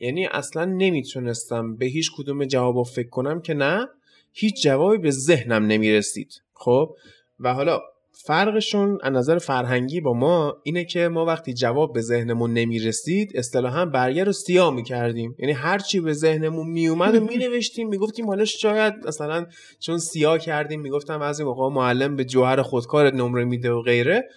[0.00, 3.88] یعنی اصلا نمی‌تونستم به هیچ کدوم جواب فکر کنم که نه
[4.32, 6.42] هیچ جوابی به ذهنم نمی‌رسید.
[6.52, 6.94] خب
[7.40, 7.80] و حالا
[8.24, 13.84] فرقشون از نظر فرهنگی با ما اینه که ما وقتی جواب به ذهنمون نمی‌رسید اصطلاحا
[13.84, 15.34] برگر رو سیاه می‌کردیم.
[15.38, 19.46] یعنی هر چی به ذهنمون میومد و مینوشتیم می‌گفتیم حالا شاید مثلا
[19.80, 24.28] چون سیاه کردیم می‌گفتم این موقع معلم به جوهر خودکار نمره میده و غیره.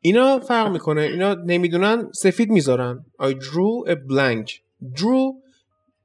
[0.00, 1.02] اینا فرق می‌کنه.
[1.02, 3.04] اینا نمی‌دونن سفید می‌ذارن.
[3.22, 4.50] I drew a blank.
[4.94, 5.34] Drew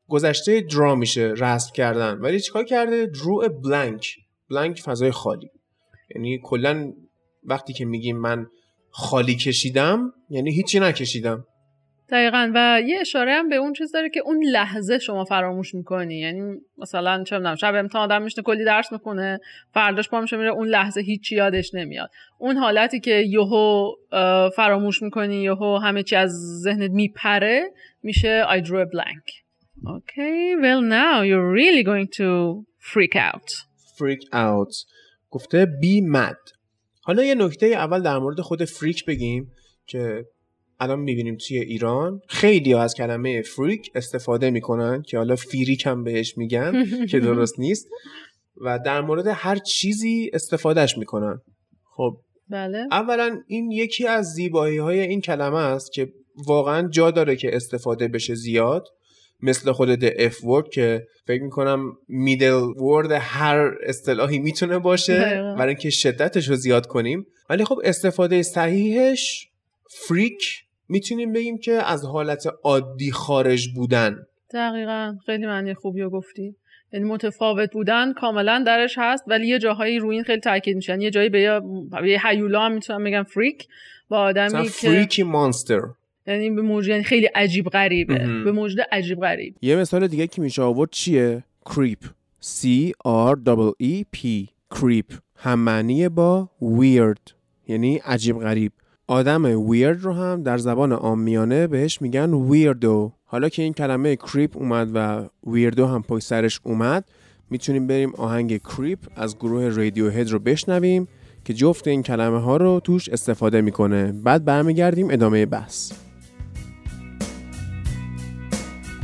[0.07, 2.17] گذشته درا میشه رسم کردن.
[2.17, 4.05] ولی چیکار کرده؟ Drew a blank.
[4.53, 5.49] Blank فضای خالی.
[6.15, 6.93] یعنی کلا
[7.43, 8.45] وقتی که میگیم من
[8.89, 11.45] خالی کشیدم یعنی هیچی نکشیدم.
[12.09, 12.51] دقیقا.
[12.55, 16.19] و یه اشاره هم به اون چیز داره که اون لحظه شما فراموش می‌کنی.
[16.19, 16.41] یعنی
[16.77, 19.39] مثلا چه می‌دونم شب امتحان آدم میشنه کلی درس می‌کنه
[19.73, 22.09] فرداش پا میشه میره اون لحظه هیچی یادش نمیاد.
[22.37, 23.91] اون حالتی که یهو
[24.55, 26.31] فراموش می‌کنی یهو همه چی از
[26.63, 27.63] ذهنت میپره
[28.03, 29.25] میشه I drew a blank.
[29.97, 32.29] Okay, well now you're really going to
[32.91, 33.49] freak out.
[33.97, 34.73] freak out.
[35.29, 36.58] گفته be mad.
[37.09, 39.51] حالا یه نکته اول در مورد خود فریک بگیم
[39.85, 40.25] که
[40.79, 46.37] الان می‌بینیم توی ایران خیلی از کلمه فریک استفاده می‌کنن که حالا فیریک هم بهش
[46.37, 47.87] میگن که درست نیست.
[48.57, 51.41] و در مورد هر چیزی استفادهش می‌کنن.
[51.95, 52.17] خب
[52.49, 52.87] بله.
[52.91, 56.13] اولا این یکی از زیبایی های این کلمه است که
[56.47, 58.87] واقعا جا داره که استفاده بشه زیاد.
[59.41, 65.19] مثل خود د اف ورد که فکر می‌کنم میدل ورد هر اصطلاحی می‌تونه باشه.
[65.57, 67.25] برای اینکه شدتش رو زیاد کنیم.
[67.49, 69.47] ولی خب استفاده صحیحش
[70.07, 74.15] فریک می‌تونیم بگیم که از حالت عادی خارج بودن.
[74.53, 75.15] دقیقا.
[75.25, 76.55] خیلی معنی خوبی رو گفتی.
[76.93, 81.03] یعنی متفاوت بودن کاملا درش هست ولی یه جاهایی روی این خیلی تاکید میشه یعنی
[81.03, 83.67] یه جایی به یه, هیولا هم می‌تونم بگم فریک
[84.09, 85.81] با آدمی که فریکی مانستر
[86.29, 88.13] یعنی به موجود یعنی خیلی عجیب غریبه.
[88.13, 88.43] مهم.
[88.43, 89.55] به موجود عجیب غریب.
[89.61, 92.05] یه مثال دیگه که میشه آورد چیه؟ Creep.
[92.43, 94.47] C R E E P.
[94.75, 95.13] Creep.
[95.35, 97.33] هم معنیه با weird.
[97.67, 98.71] یعنی عجیب غریب.
[99.07, 103.11] آدم weird رو هم در زبان عامیانه بهش میگن weirdo.
[103.25, 107.05] حالا که این کلمه creep اومد و weirdo هم پشت سرش اومد
[107.49, 111.07] می‌تونیم بریم آهنگ creep از گروه رادیو رو بشنویم
[111.45, 114.11] که جفت این کلمه ها رو توش استفاده می‌کنه.
[114.11, 116.08] بعد برمیگردیم ادامه بحث.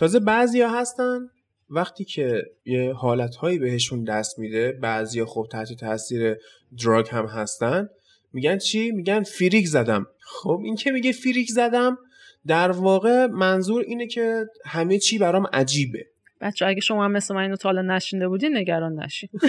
[0.00, 1.30] تازه بعضیا هستن
[1.70, 6.36] وقتی که یه حالتهایی بهشون دست میده بعضیا خب تحت تاثیر
[6.84, 7.88] دراگ هم هستن
[8.32, 10.06] میگن چی؟ میگن فریک زدم.
[10.20, 11.98] خب این که میگه فریک زدم
[12.46, 16.06] در واقع منظور اینه که همه چی برام عجیبه.
[16.40, 19.28] بچه اگه شما هم مثل من اینو تا حالا نشینده بودین نگران نشین.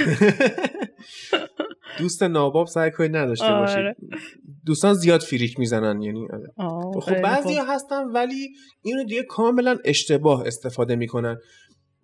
[1.99, 3.95] دوست ناباب سعی کنید نداشته آره.
[3.95, 4.11] باشید
[4.65, 6.53] دوستان زیاد فریک می‌زنن یعنی آره.
[6.57, 7.55] آه، خب بعضی.
[7.67, 8.49] هستن ولی
[8.81, 11.37] اینو دیگه کاملا اشتباه استفاده می‌کنن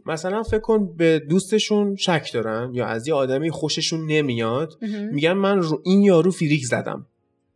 [0.06, 4.74] مثلا فکر کن به دوستشون شک دارن یا از یه آدمی خوششون نمیاد.
[5.12, 7.06] میگن من رو این یارو فریک زدم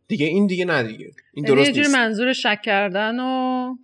[0.08, 3.74] دیگه این دیگه نه دیگه این یعنی درست یه نیست منظور شک کردن و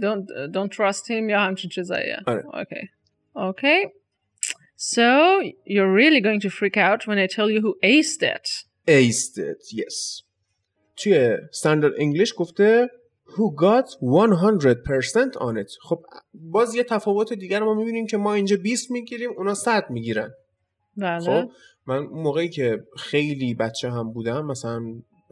[0.00, 2.42] don't, don't trust him یا همچین چیزاییه آره.
[2.42, 2.84] okay.
[3.36, 3.80] okay
[4.76, 5.06] so
[5.66, 10.22] you're really going to freak out when I tell you who aced it it yes.
[10.96, 12.90] توی standard English گفته
[13.28, 15.70] who got 100% on it.
[15.82, 20.30] خب باز یه تفاوت دیگر ما می‌بینیم که ما اینجا 20 می‌گیریم اونا 100 می‌گیرن.
[20.96, 21.20] بله.
[21.20, 21.50] خب
[21.86, 24.82] من اون موقعی که خیلی بچه هم بودم مثلا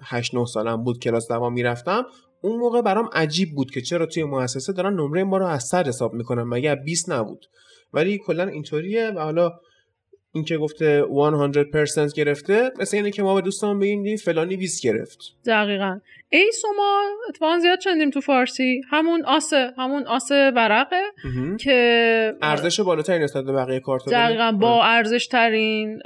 [0.02, 2.04] 8 9 سالم بود کلاس دوام می‌رفتم
[2.40, 5.88] اون موقع برام عجیب بود که چرا توی مؤسسه دارن نمره ما رو از 100
[5.88, 7.46] حساب می‌کنن مگه از 20 نبود.
[7.92, 9.52] ولی کلا اینطوریه و حالا
[10.36, 11.04] این که گفته
[12.08, 15.18] 100% گرفته مثل اینه که ما به دوستان بگیم دی فلانی 20 گرفت.
[15.46, 16.00] دقیقا.
[16.28, 18.80] ایس و ما اتفاقا زیاد شنیدیم تو فارسی.
[18.90, 21.02] همون آسه همون آسه ورقه.
[21.60, 26.02] که ارزش بالاتری نسبت به بقیه کارت دقیقا با ارزش ترین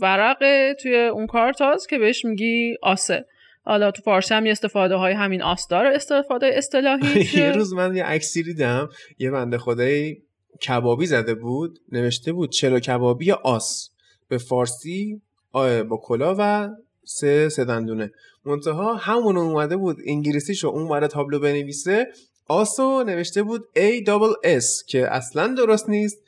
[0.00, 3.24] ورقه توی اون کارت هاست که بهش میگی آسه.
[3.64, 7.96] حالا تو فارسی هم یه استفاده های همین آس داره استفاده اصطلاحی یه روز من
[7.96, 10.16] یه عکسی دیدم یه بنده خدای
[10.62, 13.90] کبابی زده بود نوشته بود چلو کبابی آس.
[14.28, 15.20] به فارسی
[15.52, 16.68] آه با کلا و
[17.04, 18.12] سه سه دندونه.
[18.44, 22.06] منتها همون اومده بود انگلیسیشو اون ور تابلو بنویسه.
[22.48, 26.18] آسو نوشته بود A double S که اصلا درست نیست.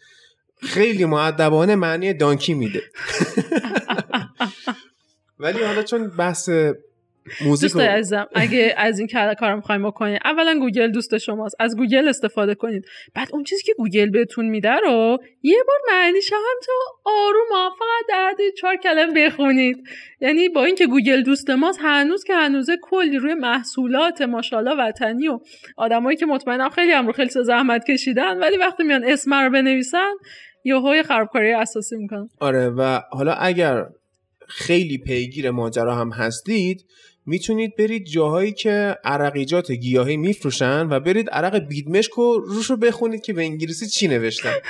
[0.63, 2.83] خیلی معدبانه معنی دانکی میده.
[5.41, 6.51] ولی حالا چون بحث
[7.45, 12.09] موزیک عزیزم اگه از این کار کار می‌خوایم بکنید اولا گوگل دوست شماست از گوگل
[12.09, 16.73] استفاده کنید بعد اون چیزی که گوگل بهتون میده رو یه بار معنیش هم تو
[17.05, 19.77] آروم فقط در حد چهار کلمه بخونید.
[20.21, 25.39] یعنی با اینکه گوگل دوست ماست هنوز که هنوزه کلی روی محصولات ماشاءالله وطنی و
[25.77, 30.13] آدمایی که مطمئنم خیلی هم رو خیلی زحمت کشیدن ولی وقتی میان اسم رو بنویسن
[30.65, 32.29] یهوی خرابکاری اساسی می‌کنن.
[32.41, 33.87] آره و حالا اگر
[34.49, 36.85] خیلی پیگیر ماجرا هم هستید
[37.27, 43.23] می‌تونید برید جاهایی که عرقیجات گیاهی میفروشن و برید عرق بیدمشک و روش رو بخونید
[43.23, 44.55] که به انگلیسی چی نوشتن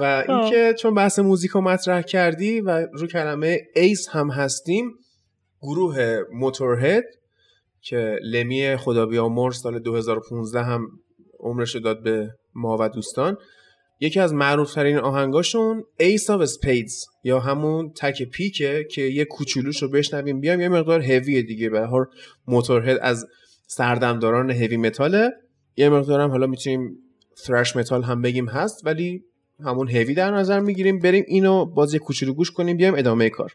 [0.00, 4.92] و اینکه چون بحث موزیک رو مطرح کردی و رو کلمه ایس هم هستیم
[5.62, 7.04] گروه موتورهد
[7.80, 10.86] که لمی خدا بیامرز سال 2015 هم
[11.40, 13.36] عمرش رو داد به ما و دوستان
[14.00, 19.82] یکی از معروف ترین آهنگاشون Ace of Spades یا همون تک پیکه که یه کوچولوش
[19.82, 22.04] رو بشنویم بیام یه مقدار هویه دیگه به هر
[22.46, 23.26] موتورهد از
[23.66, 25.30] سردمداران هوی متاله
[25.76, 26.98] یه مقدار هم حالا می‌تونیم
[27.38, 29.24] ثرش متال هم بگیم هست ولی
[29.64, 30.98] همون هوی در نظر می‌گیریم.
[30.98, 33.52] بریم اینو باز یه کوچولو گوش کنیم بیام ادامه کار.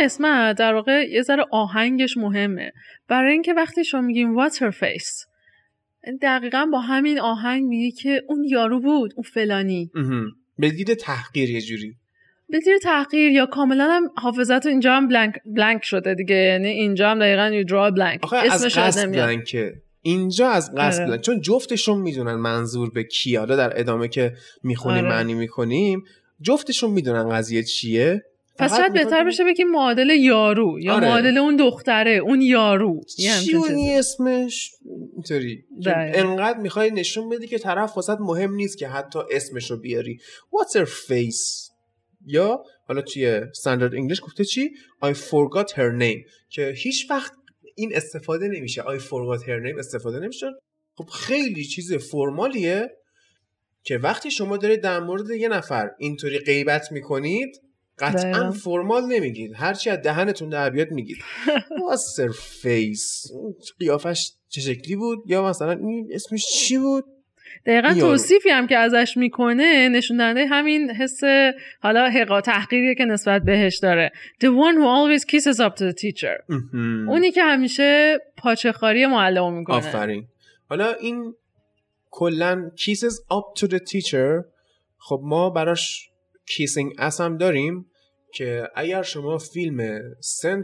[0.00, 2.72] قسمت در واقع یه ذره آهنگش مهمه.
[3.08, 5.24] برای اینکه وقتی شما میگیم واتر فیس
[6.22, 9.90] دقیقا با همین آهنگ میگه که اون یارو بود اون فلانی.
[10.58, 11.94] به دید تحقیر یه جوری.
[12.48, 16.34] به زیر تحقیر یا کاملا هم حافظت اینجا هم بلنک, بلنک شده دیگه.
[16.34, 19.12] یعنی اینجا هم دقیقا یو درا بلنک آخه از اسمش یاد قصد.
[19.12, 21.10] بلنکه اینجا از قصد آره.
[21.10, 23.36] بلنک چون جفتشون می‌دونن منظور به کی.
[23.36, 24.32] حالا در ادامه که
[24.62, 25.08] می‌خونیم آره.
[25.08, 26.04] معنی می‌کنیم
[26.40, 28.22] جفتشون می‌دونن قضیه چیه.
[28.60, 31.08] پس شاید بهتر بشه بگیم معادل یارو یا آره.
[31.08, 33.00] معادل اون دختره اون یارو.
[33.18, 33.56] یه همچین چی چیزی.
[33.56, 34.70] اونی اسمش؟
[35.14, 35.64] اینطوری.
[35.86, 36.28] دقیقاً.
[36.28, 40.18] انقدر می‌خوای نشون بدی که طرف واسط مهم نیست که حتی اسمش رو بیاری.
[40.54, 41.70] What's her face?
[42.26, 44.70] یا حالا توی استاندارد انگلیش گفته چی؟
[45.04, 46.30] I forgot her name.
[46.50, 47.32] که هیچ وقت
[47.74, 48.82] این استفاده نمیشه.
[48.82, 50.46] I forgot her name استفاده نمیشه.
[50.94, 52.90] خب خیلی چیز فرمالیه
[53.82, 57.60] که وقتی شما دارید در مورد یه نفر اینطوری غیبت می‌کنید
[58.00, 58.50] قطعا.
[58.50, 61.16] فرمال نمیگید هرچی از دهنتون در بیاد میگید.
[62.62, 67.04] Face اون قیافش چه شکلی بود؟ یا مثلا این اسمش چی بود؟
[67.66, 67.94] دقیقا.
[67.94, 71.20] توصیفی هم که ازش می‌کنه نشون دهنده همین حس
[71.80, 74.12] حالا حقا تحقیریه که نسبت بهش داره.
[74.44, 76.54] The one who always kisses up to the teacher.
[77.08, 79.76] اونی که همیشه پاچه خاری معلم می‌کنه.
[79.76, 80.26] آفرین.
[80.68, 81.34] حالا این
[82.10, 84.44] کلا kisses up to the teacher.
[84.98, 86.10] خب ما براش
[86.50, 87.89] kissing ass هم داریم.
[88.34, 89.98] که اگر شما فیلم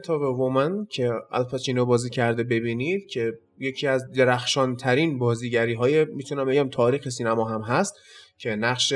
[0.03, 6.05] of a Woman که الپاچینو بازی کرده ببینید که یکی از درخشان ترین بازیگری های
[6.05, 7.95] می‌تونم بگم تاریخ سینما هم هست
[8.39, 8.95] که نقش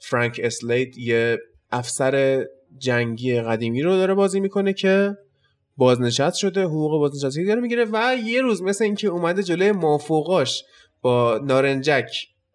[0.00, 1.38] فرانک اسلیت یه
[1.72, 2.44] افسر
[2.78, 5.16] جنگی قدیمی رو داره بازی می‌کنه که
[5.76, 10.64] بازنشست شده حقوق بازنشستگی داره می‌گیره و یه روز مثل اینکه اومده جلوی مافوقاش
[11.00, 12.10] با نارنجک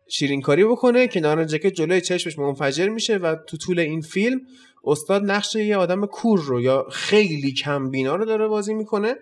[0.09, 4.39] شیرینکاری بکنه که نارنجک جلوی چشمش منفجر میشه و تو طول این فیلم
[4.83, 9.15] استاد نقش یه آدم کور رو یا خیلی کم بینا رو داره بازی می‌کنه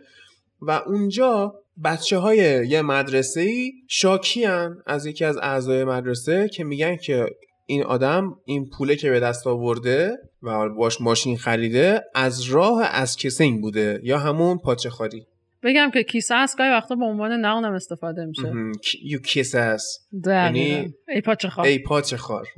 [0.62, 6.95] و اونجا بچه های یه مدرسه ای شاکیان از یکی از اعضای مدرسه که میگن
[6.95, 7.26] که
[7.66, 13.18] این آدم این پوله که به دست آورده و باش ماشین خریده از راه از
[13.18, 15.26] کسینگ بوده یا همون پاچه خاری.
[15.64, 18.53] بگم که کیسه است گاهی وقتا به عنوان نون هم استفاده میشه.
[19.18, 19.84] kiss ass
[20.24, 20.60] دقیقاً.
[20.60, 22.47] یعنی ای پاچه خواه ای پاچه خار.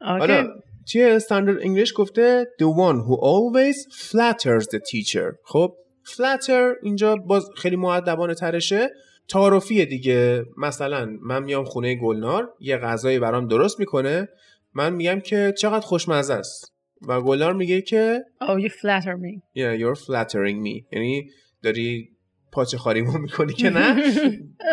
[0.00, 0.46] حالا
[0.92, 5.34] توی استاندارد انگلیش گفته the one who always flatters the teacher.
[5.44, 5.74] خب
[6.04, 8.90] flatter اینجا باز خیلی معدبانه ترشه.
[9.28, 10.44] تعارفیه دیگه.
[10.58, 14.28] مثلا من میام خونه گلنار یه غذایی برام درست می‌کنه.
[14.74, 16.72] من میگم که چقدر خوشمزه است.
[17.08, 19.40] و گلنار میگه که Oh you flatter me.
[19.58, 20.84] Yeah you're flattering me.
[20.92, 21.30] یعنی
[21.62, 22.15] داری
[22.56, 23.94] پاچه خاریمو می‌کنی که نه؟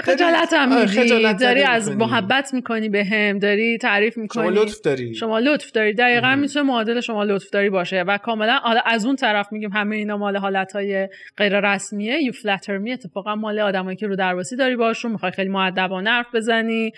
[0.04, 1.92] خجالت هم میدی خجالت داری از.
[1.92, 4.50] محبت می‌کنی به هم داری تعریف شما می‌کنی.
[4.50, 5.16] لطف داری.
[5.16, 5.94] شما لطف داری.
[5.94, 6.36] دقیقا.
[6.36, 10.18] می‌تونه معادل شما لطف داری باشه و کاملا حالا از اون طرف میگیم همه اینا
[10.18, 15.12] مال حالتهای غیر رسمیه یو فلتر می اتفاقا مال آدمایی که رو درواسی داری باشون.
[15.12, 16.92] می‌خوای خیلی مؤدبانه حرف بزنی.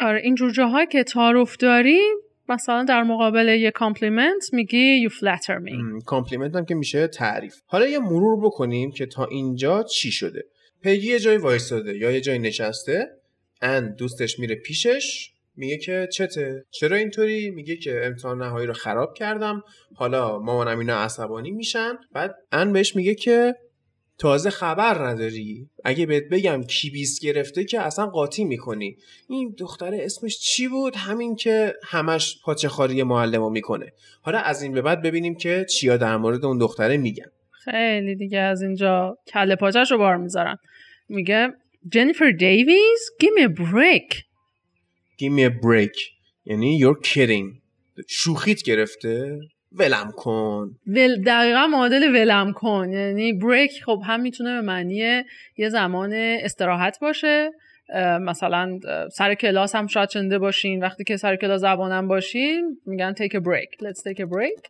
[0.00, 2.00] آره اینجور جاها که تعارف داری
[2.48, 7.54] مثلا در مقابل یه compliment میگی you flatter me compliment هم که میشه تعریف.
[7.66, 10.44] حالا یه مرور بکنیم که تا اینجا چی شده؟
[10.82, 13.06] پگی یه جای وایستاده یا یه جای نشسته
[13.62, 19.14] ان دوستش میره پیشش میگه که چته؟ چرا اینطوری؟ میگه که امتحان نهایی رو خراب
[19.14, 19.62] کردم.
[19.94, 21.92] حالا مامانم اینا عصبانی میشن.
[22.12, 23.54] بعد ان بهش میگه که
[24.18, 28.96] تازه خبر نداری؟ اگه بهت بگم کی بیست گرفته که اصلا قاطی می‌کنی.
[29.28, 33.92] این دختره اسمش چی بود؟ همین که همش پاچه خاری معلمو می‌کنه.
[34.22, 37.30] حالا از این به بعد ببینیم که چیا در مورد اون دختره میگن.
[37.50, 40.56] خیلی دیگه از اینجا کله پاچش رو بار می‌ذارن
[41.08, 41.48] میگه
[41.92, 44.16] جنیفر دیویز give me a break.
[45.18, 45.98] Give me a break.
[46.44, 47.60] یعنی you're kidding.
[48.08, 49.38] شوخیت گرفته؟
[49.76, 50.70] ولم کن.
[50.86, 52.92] ول دقیقا معادل ولم کن.
[52.92, 55.22] یعنی بریک خب هم می‌تونه به معنی
[55.56, 57.50] یه زمان استراحت باشه.
[58.20, 58.78] مثلا
[59.12, 60.82] سر کلاس هم شاید شنده باشین.
[60.82, 63.84] وقتی که سر کلاس زبانم باشین میگن take a break.
[63.84, 64.68] Let's take a break.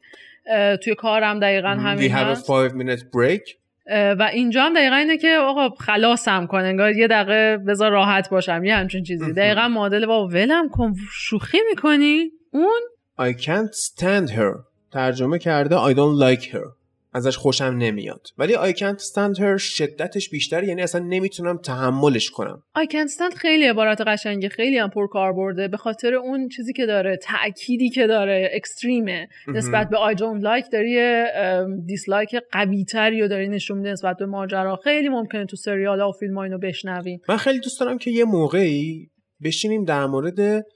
[0.76, 3.56] توی کارم دقیقا we همین have a five minute break?
[3.90, 6.58] و اینجا هم دقیقا اینه که آقا خلاصم کن.
[6.58, 8.64] انگار یه دقیقه بذار راحت باشم.
[8.64, 9.24] یه همچین چیزی.
[9.24, 9.34] مهم.
[9.34, 10.94] دقیقا معادل با ولم کن.
[11.12, 12.80] شوخی می‌کنی؟ اون؟
[13.20, 14.75] I can't stand her.
[14.96, 16.76] ترجمه کرده I don't like her.
[17.12, 18.26] ازش خوشم نمیاد.
[18.38, 20.64] ولی I can't stand her شدتش بیشتر.
[20.64, 22.62] یعنی اصلا نمی‌تونم تحملش کنم.
[22.78, 25.68] I can't stand خیلی عبارت قشنگه خیلی هم پر کار برده.
[25.68, 28.50] به خاطر اون چیزی که داره تأکیدی که داره.
[28.52, 29.28] اکستریمه.
[29.48, 31.24] نسبت به I don't like داری
[31.86, 34.76] دیسلایک قوی تری و داری نشون میده نسبت به ماجرا.
[34.84, 37.20] خیلی ممکنه تو سریال ها و فیلم ها اینو بشنویم.
[37.28, 39.10] من خیلی دوست دارم که یه موقعی
[39.44, 40.66] بشینیم در مورد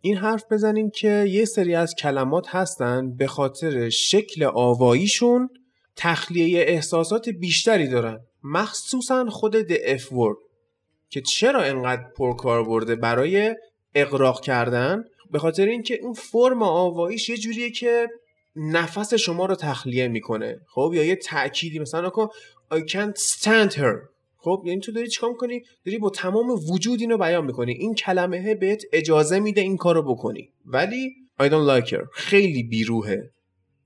[0.00, 5.48] این حرف بزنیم که یه سری از کلمات هستن به خاطر شکل آواییشون
[5.96, 8.20] تخلیه احساسات بیشتری دارن.
[8.42, 10.50] مخصوصا خود F word
[11.10, 13.56] که چرا انقدر پرکار برده برای
[13.94, 18.08] اقراق کردن؟ به خاطر اینکه اون فرم آواییش یه جوریه که
[18.56, 20.60] نفس شما رو تخلیه می‌کنه.
[20.74, 22.28] خب یا یه تأکیدی مثلا نکن
[22.72, 24.09] I can't stand her.
[24.42, 27.72] خب یعنی تو داری چیکار می‌کنی؟ داری با تمام وجود اینو بیان می‌کنی.
[27.72, 30.48] این کلمه بهت اجازه میده این کارو بکنی.
[30.66, 31.10] ولی
[31.40, 32.04] I don't like her.
[32.12, 33.30] خیلی بیروهه.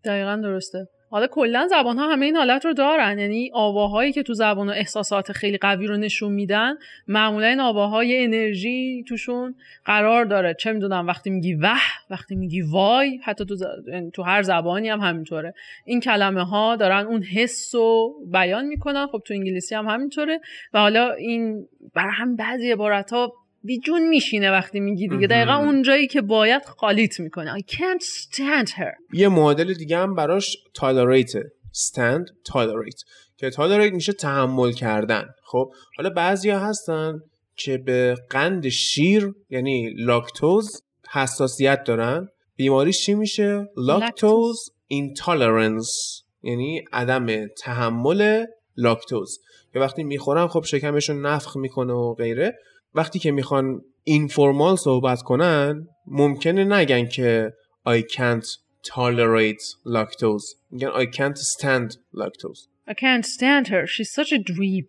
[0.05, 0.88] دقیقا درسته.
[1.15, 3.19] حالا کلا زبان ها همه این حالت رو دارن.
[3.19, 6.75] یعنی آواهایی که تو زبان و احساسات خیلی قوی رو نشون میدن
[7.09, 9.55] معمولا این آواهای انرژی توشون
[9.85, 10.55] قرار داره.
[10.55, 13.62] چه می‌دونم وقتی میگی وح وقتی میگی وای حتی تو, ز...
[13.93, 15.55] یعنی تو هر زبانی هم همینطوره.
[15.85, 19.07] این کلمه ها دارن اون حس رو بیان می‌کنن.
[19.07, 20.41] خب تو انگلیسی هم همینطوره.
[20.73, 23.33] و حالا این بر هم بعضی عبارت ها
[23.65, 25.27] بیجون میشینه وقتی میگی دیگه.
[25.27, 25.55] دقیقا.
[25.55, 27.59] اون جایی که باید خالیت می‌کنه.
[27.59, 28.95] I can't stand her.
[29.12, 31.39] یه معادل دیگه هم براش tolerate.
[31.75, 33.05] Stand tolerate.
[33.37, 35.29] که tolerate میشه تحمل کردن.
[35.45, 37.21] خب حالا بعضیا هستن
[37.57, 42.29] که به قند شیر یعنی لاکتوز حساسیت دارن.
[42.57, 46.23] بیماریش چی میشه؟ لاکتوز intolerance.
[46.43, 48.45] یعنی عدم تحمل
[48.77, 49.39] لاکتوز
[49.73, 52.59] که وقتی می‌خورن خب شکمشون نفخ می‌کنه و غیره.
[52.95, 57.53] وقتی که می‌خوان اینفورمال صحبت کنن ممکنه نگن که
[57.88, 58.47] I can't
[58.86, 60.57] tolerate lactose.
[60.70, 62.68] میگن I can't stand lactose.
[62.88, 63.86] I can't stand her.
[63.86, 64.88] She's such a dweeb.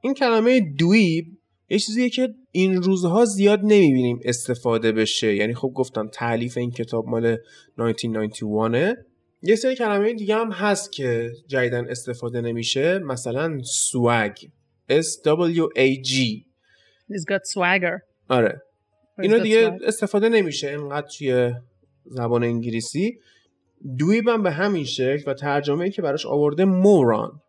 [0.00, 1.26] این کلمه دویب
[1.68, 5.34] یه چیزیه که این روزها زیاد نمی‌بینیم استفاده بشه.
[5.34, 7.26] یعنی خب گفتم تعلیف این کتاب مال
[7.78, 8.96] 1991
[9.42, 12.98] یه سری کلمه دیگه هم هست که جدیدن استفاده نمیشه.
[12.98, 13.58] مثلا
[14.88, 16.12] swag S W A G.
[17.10, 17.98] He's got swagger.
[18.28, 18.62] آره.
[19.18, 19.84] اینو دیگه swag?
[19.86, 20.68] استفاده نمیشه.
[20.68, 21.52] اینقدر توی
[22.04, 23.18] زبان انگلیسی.
[23.98, 27.40] دویب هم به همین شکل و ترجمه ای که براش آورده موران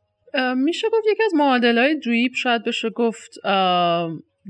[0.56, 3.32] میشه گفت یکی از معادل های دریپ شاید بشه گفت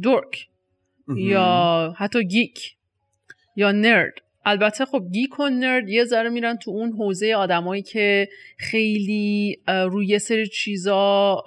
[0.03, 0.47] دورک
[1.15, 2.75] یا حتی geek
[3.55, 4.13] یا nerd
[4.45, 8.27] البته خب geek و nerd یه ذره میرن تو اون حوزه آدمایی که
[8.57, 11.43] خیلی روی یه سری چیزا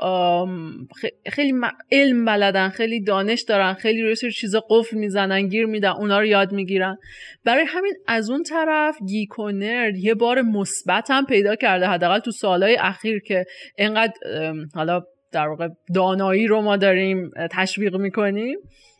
[1.26, 1.53] خیلی
[1.92, 6.26] علم بلدن خیلی دانش دارن خیلی روی سری چیزا قفل می‌زنن گیر میدن اونا رو
[6.26, 6.99] یاد می‌گیرن.
[7.44, 12.18] برای همین از اون طرف geek و nerd یه بار مثبت هم پیدا کرده حداقل
[12.18, 13.44] تو سالهای اخیر که
[13.78, 18.59] انقدر ام، حالا در واقع دانایی رو ما داریم تشویق می‌کنیم.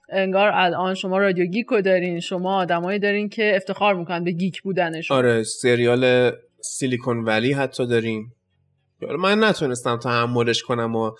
[0.09, 4.63] انگار الان شما رادیو گیک رو دارین شما آدمایی دارین که افتخار می‌کنن به گیک
[4.63, 5.17] بودنشون.
[5.17, 8.33] آره سریال سیلیکون ولی حتی داریم.
[9.19, 11.11] من نتونستم تحملش کنم و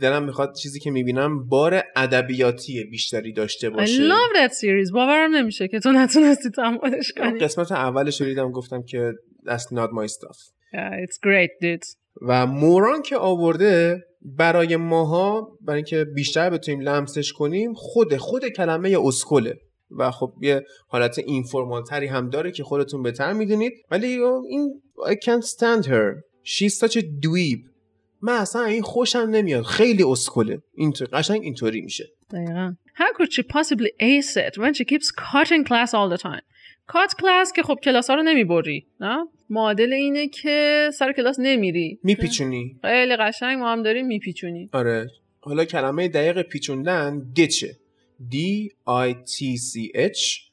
[0.00, 4.08] دلم می‌خواد چیزی که می‌بینم بار ادبیاتی بیشتری داشته I باشه.
[4.08, 4.92] love that series.
[4.92, 7.38] باورم نمیشه که تو نتونستی تحملش کنی.
[7.38, 9.12] قسمت اولش رو دیدم گفتم که
[9.46, 10.38] that's not my stuff.
[10.74, 11.86] Yeah, it's great dude.
[12.22, 18.96] و موران که آورده برای ماها برای اینکه بیشتر بتونیم لمسش کنیم خود خود کلمه
[19.00, 19.58] اسکله.
[19.98, 23.72] و خب یه حالت اینفورمال تری هم داره که خودتون بهتر می‌دونید.
[23.90, 24.06] ولی
[24.48, 26.22] این I can't stand her.
[26.44, 27.70] She's such a dweeb.
[28.22, 29.64] من اصلا این خوشم نمیاد.
[29.64, 30.62] خیلی اسکله.
[30.74, 32.04] اینطور قشنگ اینطوری میشه.
[32.30, 32.74] دقیقا.
[32.94, 36.42] How could she possibly ace it when she keeps cutting class all the time?
[36.88, 41.98] کات کلاس که خب کلاس ها رو نمی‌بری نه؟ معادل اینه که سر کلاس نمیری.
[42.02, 44.68] میپیچونی؟ خیلی قشنگ ما هم داریم میپیچونی.
[44.72, 45.10] آره.
[45.40, 47.76] حالا کلمه دقیق پیچوندن دیچه
[48.32, 48.36] D
[48.88, 50.50] I T C H.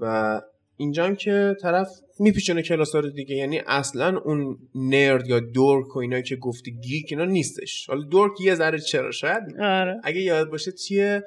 [0.00, 0.40] و
[0.76, 1.88] اینجا هم که طرف
[2.18, 7.06] میپیچونه کلاس رو دیگه یعنی اصلا اون نرد یا دورک و اینا که گفتی گیک
[7.10, 7.86] اینا نیستش.
[7.86, 10.00] حالا دورک یه ذره چرا شاید آره.
[10.04, 11.20] اگه یاد باشه توی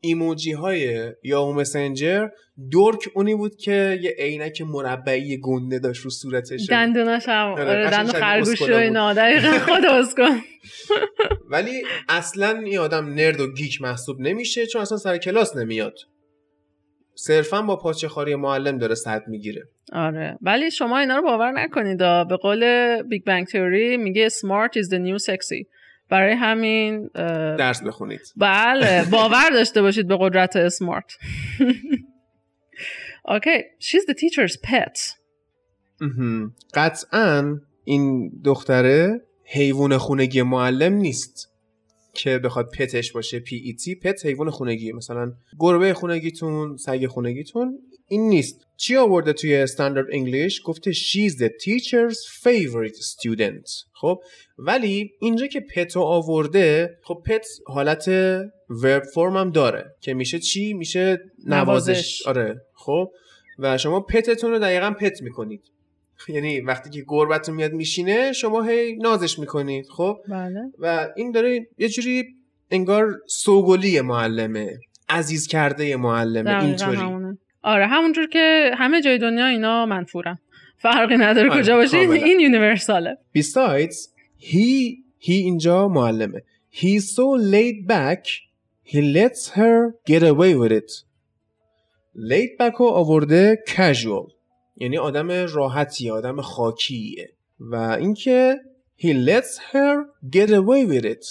[0.00, 2.28] ایموجی های یاهو مسنجر
[2.72, 6.66] dork اونی بود که یه عینک مربعی گنده داشت رو صورتش.
[6.70, 8.82] دندوناش هم آره، آره دندون خرگوش و اسکولا بود.
[8.82, 10.40] اینا دقیقا خدا کن
[11.50, 15.94] ولی اصلا این آدم nerd و geek محسوب نمیشه چون اصلا سر کلاس نمیاد.
[17.14, 19.62] صرفا با پاچه خاری معلم داره صد می‌گیره.
[19.92, 20.38] آره.
[20.42, 21.98] ولی شما اینا رو باور نکنید.
[21.98, 22.62] به قول
[23.02, 25.64] Big Bang Theory میگه smart is the new sexy.
[26.08, 27.10] برای همین
[27.56, 28.20] درس بخونید.
[28.36, 31.12] بله باور داشته باشید به قدرت smart.
[33.28, 34.98] okay she's the teacher's pet.
[36.74, 41.52] قطعا این دختره حیوان خونگی معلم نیست
[42.14, 44.92] که بخواد pet ش باشه P E T pet حیوان خونگی.
[44.92, 47.78] مثلا گربه خونگیتون سگ خونگیتون
[48.08, 48.66] این نیست.
[48.76, 53.84] چی آورده توی standard English گفته she's the teacher's favorite student.
[53.92, 54.20] خب؟
[54.58, 58.08] ولی اینجا که پتو آورده خب پت حالت
[58.70, 59.94] ورب فرم هم داره.
[60.00, 62.26] که میشه چی؟ میشه نوازش, نوازش.
[62.26, 62.60] آره.
[62.74, 63.10] خب؟
[63.58, 65.62] و شما پتتون رو دقیقا پت می‌کنید.
[66.28, 69.86] یعنی وقتی که گربتون میاد میشینه شما هی نازش می‌کنید.
[69.86, 70.60] خب؟ بله.
[70.78, 72.24] و این داره یه جوری
[72.70, 74.78] انگار سوگلی معلمه
[75.08, 77.36] عزیز کرده معلمه اینطوری.
[77.66, 80.38] آره همونجور که همه جای دنیا اینا منفورن.
[80.76, 83.18] فرقی نداره آره، کجا باشه این, یونیورساله.
[83.38, 83.94] Besides
[84.40, 86.42] he he اینجا معلمه.
[86.72, 88.26] He's so laid back
[88.84, 90.90] he lets her get away with it.
[92.16, 94.32] Laid back رو آورده casual.
[94.76, 97.32] یعنی آدم راحتی آدم خاکیه.
[97.60, 98.60] و اینکه
[98.98, 99.96] he lets her
[100.36, 101.24] get away with it.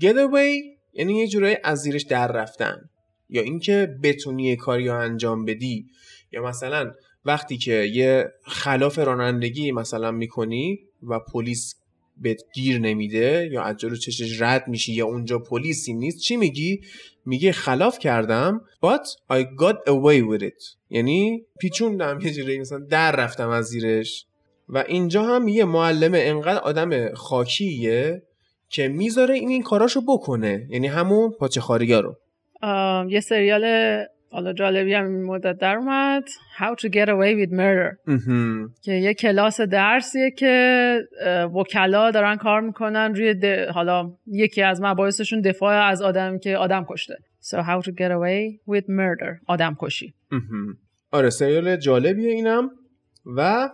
[0.00, 2.90] Get away یعنی یه جورایی از زیرش در رفتن.
[3.28, 5.86] یا اینکه بتونی کاری رو انجام بدی.
[6.32, 6.92] یا مثلا
[7.24, 11.74] وقتی که یه خلاف رانندگی مثلا می‌کنی و پلیس
[12.16, 16.80] بهت گیر نمیده یا از جلو چشش رد میشی یا اونجا پلیسی نیست چی میگی؟
[17.26, 20.76] میگه خلاف کردم but I got away with it.
[20.90, 24.26] یعنی پیچوندم یه جوری مثلا در رفتم از زیرش.
[24.68, 28.22] و اینجا هم یه معلمه انقدر آدم خاکیه
[28.68, 30.66] که می‌ذاره این این کاراشو بکنه.
[30.70, 31.60] یعنی همون پاچه
[32.00, 32.16] رو
[33.08, 33.64] یه سریال
[34.30, 36.24] حالا جالبی هم این مدت در اومد
[36.58, 38.16] How to get away with murder.
[38.82, 40.98] که یه کلاس درسیه که
[41.54, 43.44] وکلا دارن کار می‌کنن روی د-
[43.74, 47.18] حالا یکی از مباحثشون دفاع از آدم که آدم کشته.
[47.42, 50.14] So how to get away with murder آدم کشی.
[51.10, 52.70] آره سریال جالبیه اینم.
[53.36, 53.68] و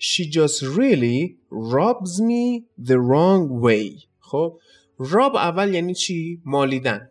[0.00, 4.04] she just really robs me the wrong way.
[4.20, 4.58] خب
[4.98, 7.09] راب اول یعنی چی؟ مالیدن.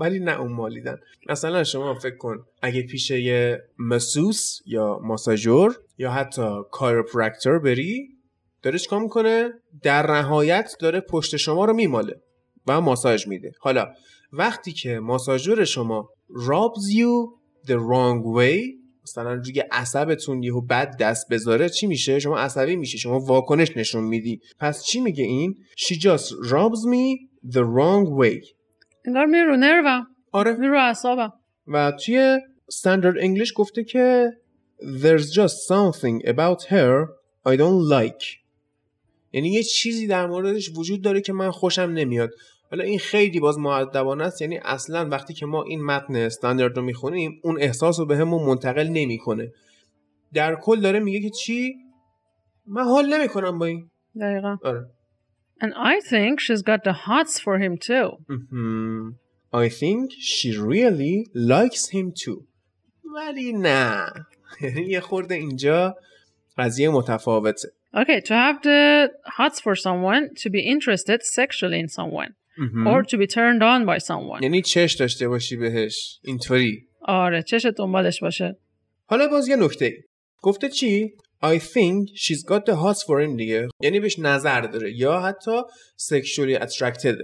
[0.00, 0.96] ولی نه اون مالیدن.
[1.28, 8.08] مثلا شما فکر کن اگه پیش یه مسوس یا ماساژور یا حتی کایروپرکتور بری
[8.62, 9.50] داره چیکار می‌کنه؟
[9.82, 12.20] در نهایت داره پشت شما رو میماله
[12.66, 13.52] و ماساژ میده.
[13.60, 13.86] حالا
[14.32, 21.28] وقتی که ماساژور شما robs you the wrong way مثلا روی عصبتون یهو بد دست
[21.28, 24.40] بذاره چی میشه؟ شما عصبی میشی شما واکنش نشون میدی.
[24.58, 28.61] پس چی میگه این؟ She just robs me the wrong way.
[29.04, 30.52] انگار میره رو نروم آره.
[30.52, 31.32] میره رو اعصابم.
[31.66, 32.38] و توی
[32.72, 34.32] standard انگلیش گفته که
[35.02, 37.06] there's just something about her
[37.48, 38.24] I don't like.
[39.32, 42.30] یعنی یه چیزی در موردش وجود داره که من خوشم نمیاد.
[42.70, 46.82] حالا این خیلی باز معدبانه است یعنی اصلا وقتی که ما این متن استاندارد رو
[46.82, 49.52] می‌خونیم اون احساس رو به همون منتقل نمی‌کنه.
[50.34, 51.74] در کل داره میگه که چی؟
[52.66, 53.90] من حال نمی‌کنم با این.
[54.20, 54.56] دقیقا.
[54.64, 54.86] آره.
[55.61, 59.15] And I think she's got the hots for him too مهم.
[59.53, 62.43] I think she really likes him too
[63.15, 64.05] ولی نه
[64.61, 65.95] یعنی یه خورده اینجا
[66.57, 72.31] قضیه متفاوته Okay, to have the hots for someone, to be interested sexually in someone,
[72.91, 74.43] or to be turned on by someone.
[74.43, 78.57] یعنی چش داشته باشی بهش اینطوری آره چش دنبالش باشه
[79.05, 79.93] حالا باز یه نکته ای.
[80.41, 81.13] گفته چی
[81.44, 83.68] I think she's got the hots for him دیگه.
[83.80, 84.92] یعنی بهش نظر داره.
[84.96, 85.60] یا حتی
[86.10, 87.16] sexually attracted.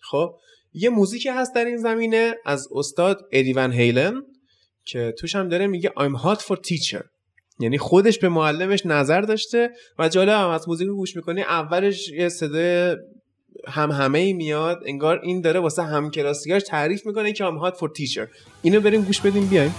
[0.00, 0.34] خب
[0.72, 4.22] یه موزیکی هست در این زمینه از استاد ادی ون هیلن
[4.84, 7.02] که توش هم داره میگه I'm hot for teacher.
[7.60, 12.28] یعنی خودش به معلمش نظر داشته و جالب هم از موزیک گوش می‌کنی اولش یه
[12.28, 12.96] صدای
[13.68, 17.88] هم همه ای میاد انگار این داره واسه همکلاسیاش تعریف می‌کنه که I'm hot for
[17.88, 18.28] teacher.
[18.62, 19.74] اینو بریم گوش بدیم بیایم.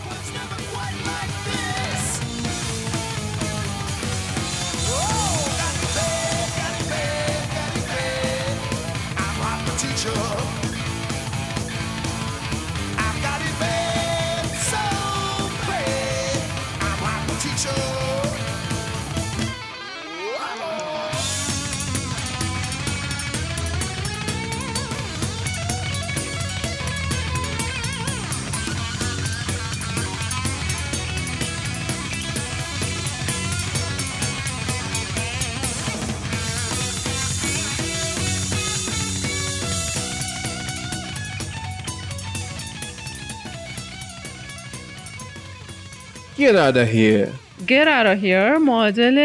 [46.47, 47.29] Get out of here.
[47.73, 49.17] Get out of here معادل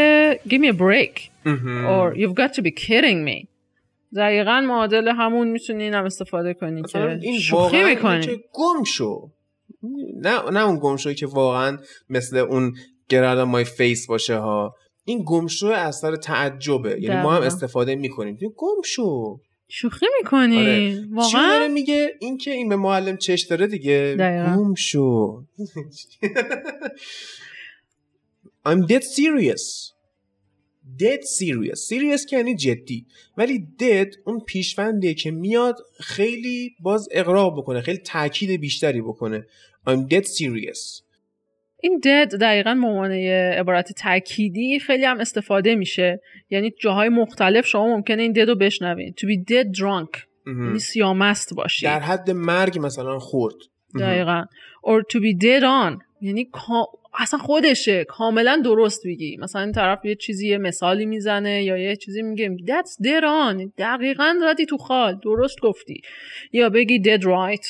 [0.48, 1.14] give me a break.
[1.94, 3.46] or you've got to be kidding me.
[4.16, 8.26] دقیقا معادل همون می‌تونی اینم استفاده کنی که این شوخی می‌کنی.
[8.26, 9.30] که گم شو.
[10.16, 11.78] نه نه اون گم که واقعا
[12.10, 12.74] مثل اون
[13.08, 14.74] گرد مای فیس باشه ها.
[15.04, 17.00] این گم شو اثر تعجبه.
[17.00, 17.42] یعنی ما هم.
[17.42, 18.38] استفاده می‌کنیم.
[18.56, 19.40] گم شو.
[19.74, 21.06] شوخی می‌کنی؟ آره.
[21.10, 24.16] واقعا؟ داره میگه این که این به معلم چش داره دیگه.
[24.56, 25.36] گم شو.
[28.68, 29.92] I'm dead serious.
[30.98, 31.88] Dead serious.
[31.90, 33.06] Serious که یعنی جدی.
[33.36, 39.46] ولی dead اون پیشوندیه که میاد خیلی باز اقراق بکنه خیلی تاکید بیشتری بکنه.
[39.88, 41.02] I'm dead serious.
[41.84, 46.20] این dead دقیقا به عنوان عبارت تأکیدی خیلی هم استفاده میشه.
[46.50, 49.14] یعنی جاهای مختلف شما ممکنه این dead رو بشنوین.
[49.20, 50.22] To be dead drunk.
[50.46, 51.86] یعنی سیامست باشی.
[51.86, 53.54] در حد مرگ مثلا خورد.
[54.00, 54.44] دقیقا.
[54.86, 56.04] Or to be dead on.
[56.20, 56.50] یعنی
[57.18, 58.04] اصلا خودشه.
[58.04, 59.36] کاملا درست میگی.
[59.36, 62.56] مثلا این طرف یه چیزی یه مثالی می‌زنه یا یه چیزی میگه.
[62.56, 63.70] That's dead on.
[63.78, 65.20] دقیقا زدی تو خال.
[65.24, 66.02] درست گفتی.
[66.52, 67.66] یا بگی dead right.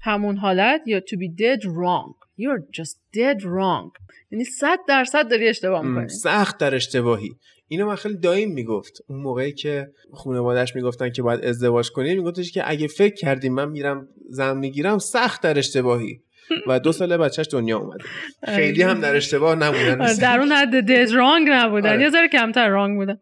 [0.00, 0.80] همون حالت.
[0.86, 2.19] یا to be dead wrong.
[2.40, 4.00] You're just dead wrong.
[4.30, 6.08] یعنی صد درصد داری اشتباه می‌کنی.
[6.08, 7.30] سخت در اشتباهی.
[7.68, 8.98] اینو من خیلی دایم می‌گفت.
[9.08, 13.68] اون موقعی که خانوادش می‌گفتن که باید ازدواج کنی میگفتش که اگه فکر کردیم من
[13.68, 16.20] میرم زن می‌گیرم سخت در اشتباهی.
[16.66, 18.04] و دو ساله بچهش دنیا اومده.
[18.44, 20.00] خیلی هم در اشتباه نبودن.
[20.00, 21.88] آره، در اون حد dead wrong نبودن.
[21.88, 22.02] آره.
[22.02, 23.18] یه ذره کمتر wrong بودن.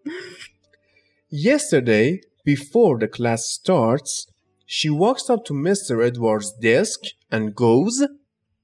[1.32, 4.26] Yesterday, before the class starts,
[4.66, 5.94] she walks up to Mr.
[6.08, 7.00] Edward's desk
[7.32, 8.08] and goes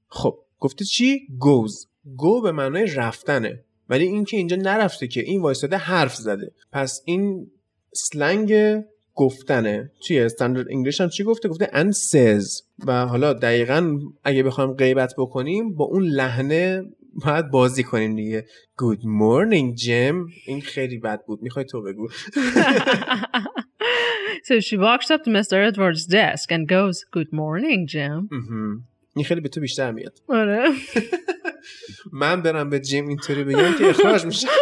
[0.07, 1.87] خب گفته چی؟ goes
[2.17, 3.63] go به معنای رفتنه.
[3.89, 6.51] ولی این که اینجا نرفته که این وایساده حرف زده.
[6.71, 7.51] پس این
[7.93, 8.83] سلنگ
[9.15, 9.91] گفتنه.
[10.07, 12.63] توی استاندارد انگلیش هم چی گفته؟ گفته and says.
[12.85, 16.83] و حالا دقیقا اگه بخوایم غیبت بکنیم با اون لحنه
[17.25, 18.45] باید بازی کنیم دیگه.
[18.81, 20.15] Good morning Jim.
[20.45, 21.41] این خیلی بد بود.
[21.41, 22.07] می‌خوای تو بگو.
[24.47, 25.57] So she walks up to Mr.
[25.69, 28.29] Edward's desk and goes, Good morning, Jim.
[28.31, 28.83] مهم.
[29.15, 30.19] این خیلی به تو بیشتر میاد.
[30.27, 30.69] آره.
[32.21, 34.47] من برم به جیم اینطوری بگم که اخراج میشه.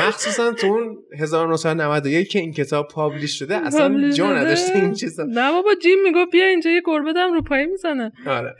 [0.00, 4.32] مخصوصا تو اون 1991 که این کتاب پابلیش شده اصلا جا.
[4.32, 5.24] نداشته این چیزا.
[5.24, 8.12] نه بابا جیم می‌گفت بیا اینجا یه گربه دم رو پایی می‌زنه.
[8.26, 8.54] آره.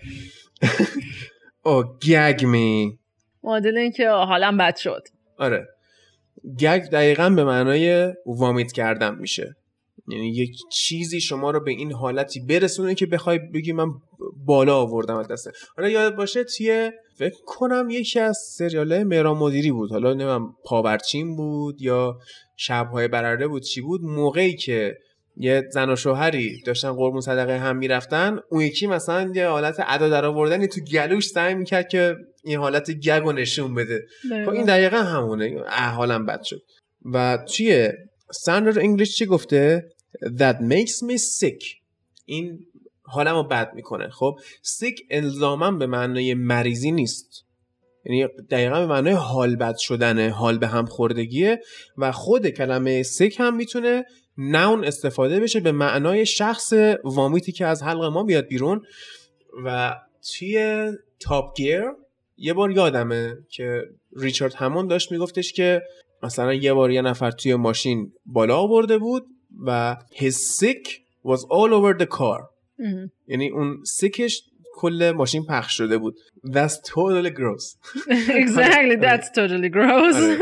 [1.64, 2.98] او گگ می.
[3.42, 5.02] معادل این که حالم بد شد.
[5.38, 5.68] آره.
[6.60, 9.56] گگ دقیقا به معنای وامیت کردن میشه.
[10.10, 13.88] یعنی یک چیزی شما رو به این حالتی برسونه که بخوای بگی من
[14.46, 19.72] بالا آوردم از دسته حالا یاد باشه توی فکر کنم یکی از سریاله مهران مدیری
[19.72, 19.90] بود.
[19.90, 22.18] حالا نمیم پاورچین بود یا
[22.56, 24.94] شبهای برره بود چی بود؟ موقعی که
[25.36, 30.08] یه زن و شوهری داشتن قربون صدقه هم می‌رفتن اون یکی مثلا یه حالت ادا
[30.08, 34.06] در آوردنی تو گلوش سعی می‌کرد که این حالت گگ رو نشون بده.
[34.44, 35.62] خب این دقیقا همونه.
[35.66, 36.62] اه حالم بد شد.
[37.14, 37.88] و توی
[38.44, 39.88] standard انگلیش چی گفته؟
[40.22, 41.64] That makes me sick.
[42.24, 42.66] این
[43.02, 44.08] حالم رو بد می‌کنه.
[44.08, 47.44] خب sick الزاما به معنای مریضی نیست.
[48.04, 51.60] یعنی دقیقا به معنای حال بد شدنه حال به هم خوردگیه
[51.98, 54.04] و خود کلمه sick هم می‌تونه
[54.38, 56.72] نون استفاده بشه به معنای شخص
[57.04, 58.82] وامیتی که از حلق ما بیاد بیرون.
[59.64, 60.86] و توی
[61.20, 61.82] تاپ گیر
[62.36, 63.82] یه بار یادمه که
[64.16, 65.82] ریچارد همون داشت میگفتش که
[66.22, 69.26] مثلا یه بار یه نفر توی ماشین بالا آورده بود
[69.66, 70.88] و his sick
[71.24, 72.42] was all over the car
[72.78, 73.10] ام.
[73.26, 74.42] یعنی اون سیکش
[74.74, 77.76] کل ماشین پخش شده بود that's totally gross
[78.44, 80.38] exactly that's totally gross آره.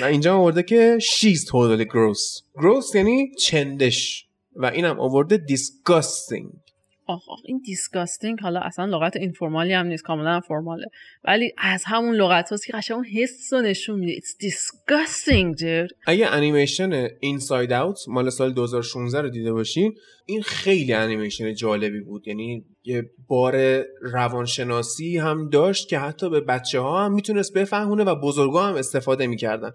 [0.00, 6.69] و اینجا آورده که she's totally gross gross یعنی چندش و اینم آورده disgusting
[7.10, 10.86] آخ آخ این disgusting حالا اصلا لغت informal ی هم نیست کاملا formal ه
[11.24, 14.20] ولی از همون لغت هاست که قشنگ اون حس رو نشون میده.
[14.20, 19.94] It's disgusting dude اگه انیمیشن Inside Out مال سال 2016 رو دیده باشین
[20.26, 22.28] این خیلی انیمیشن جالبی بود.
[22.28, 28.14] یعنی یه بار روانشناسی هم داشت که حتی به بچه ها هم می‌تونست بفهمونه و
[28.14, 29.70] بزرگا هم استفاده می‌کردن.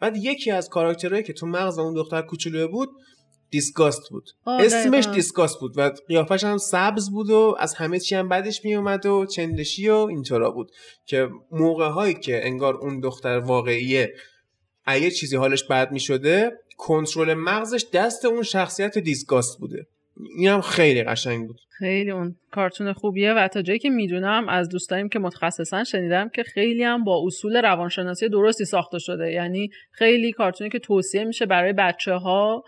[0.00, 2.88] بعد یکی از کاراکترهایی که تو مغز اون دختر کوچولو بود
[3.50, 4.30] دیسگاست بود.
[4.46, 5.14] اسمش دقیقاً.
[5.14, 9.26] دیسگاست بود و قیافش هم سبز بود و از همه چی هم بدش میومد و
[9.26, 10.70] چندشی و اینطورا بود
[11.06, 14.14] که موقع هایی که انگار اون دختر واقعیه
[14.84, 19.86] اگه چیزی حالش بد می‌شده کنترل مغزش دست اون شخصیت دیسگاست بوده.
[20.36, 21.60] این هم خیلی قشنگ بود.
[21.78, 26.42] خیلی اون کارتون خوبیه و تا جایی که می‌دونم از دوستاییم که متخصصن شنیدم که
[26.42, 29.32] خیلی هم با اصول روانشناسی درستی ساخته شده.
[29.32, 32.64] یعنی خیلی کارتونی که توصیه میشه برای بچه ها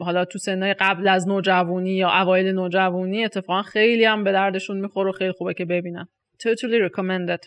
[0.00, 5.08] حالا تو سنهای قبل از نوجوانی یا اوایل نوجوانی اتفاقا خیلی هم به دردشون می‌خوره
[5.08, 6.08] و خیلی خوبه که ببینن
[6.38, 7.46] totally recommended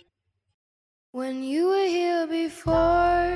[1.14, 3.32] When you were here before,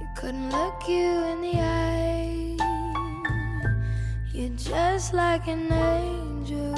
[0.00, 2.56] you couldn't look you in the eye.
[4.34, 5.64] You're just like an
[5.96, 6.74] angel.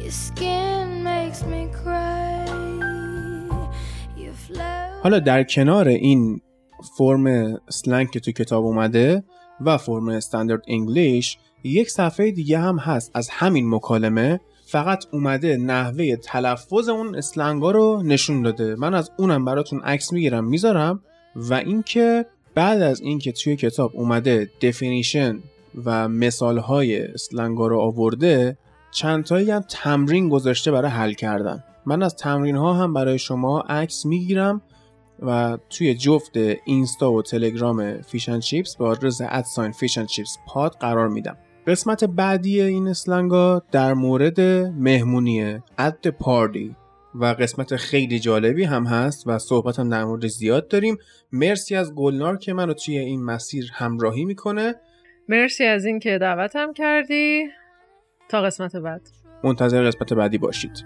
[0.00, 2.38] Your skin makes me cry.
[5.02, 6.40] حالا در کنار این
[6.98, 9.24] فرم slang که تو کتاب اومده
[9.60, 14.40] و فرم standard English یک صفحه دیگه هم هست از همین مکالمه.
[14.66, 18.74] فقط اومده نحوه تلفظ اون slang ا رو نشون داده.
[18.74, 21.02] من از اونم براتون عکس می‌گیرم می‌ذارم.
[21.36, 25.38] و اینکه بعد از اینکه توی کتاب اومده definition
[25.84, 28.58] و مثال های slang ا رو آورده
[28.90, 31.64] چند تایی هم تمرین گذاشته برای حل کردن.
[31.86, 34.62] من از تمرین ها هم برای شما عکس می‌گیرم.
[35.22, 40.06] و توی جفت اینستا و تلگرام Fish and Chips به آدرس at sign fish and
[40.06, 41.36] chips pod قرار میدم.
[41.66, 46.74] قسمت بعدی این slang ا در مورد مهمونیه at the party
[47.14, 50.98] و قسمت خیلی جالبی هم هست و صحبت هم در مورد زیاد داریم.
[51.32, 54.74] مرسی از گلنار که منو توی این مسیر همراهی می‌کنه.
[55.28, 57.44] مرسی از اینکه دعوتم کردی.
[58.28, 59.08] تا قسمت بعد.
[59.44, 60.84] منتظر قسمت بعدی باشید.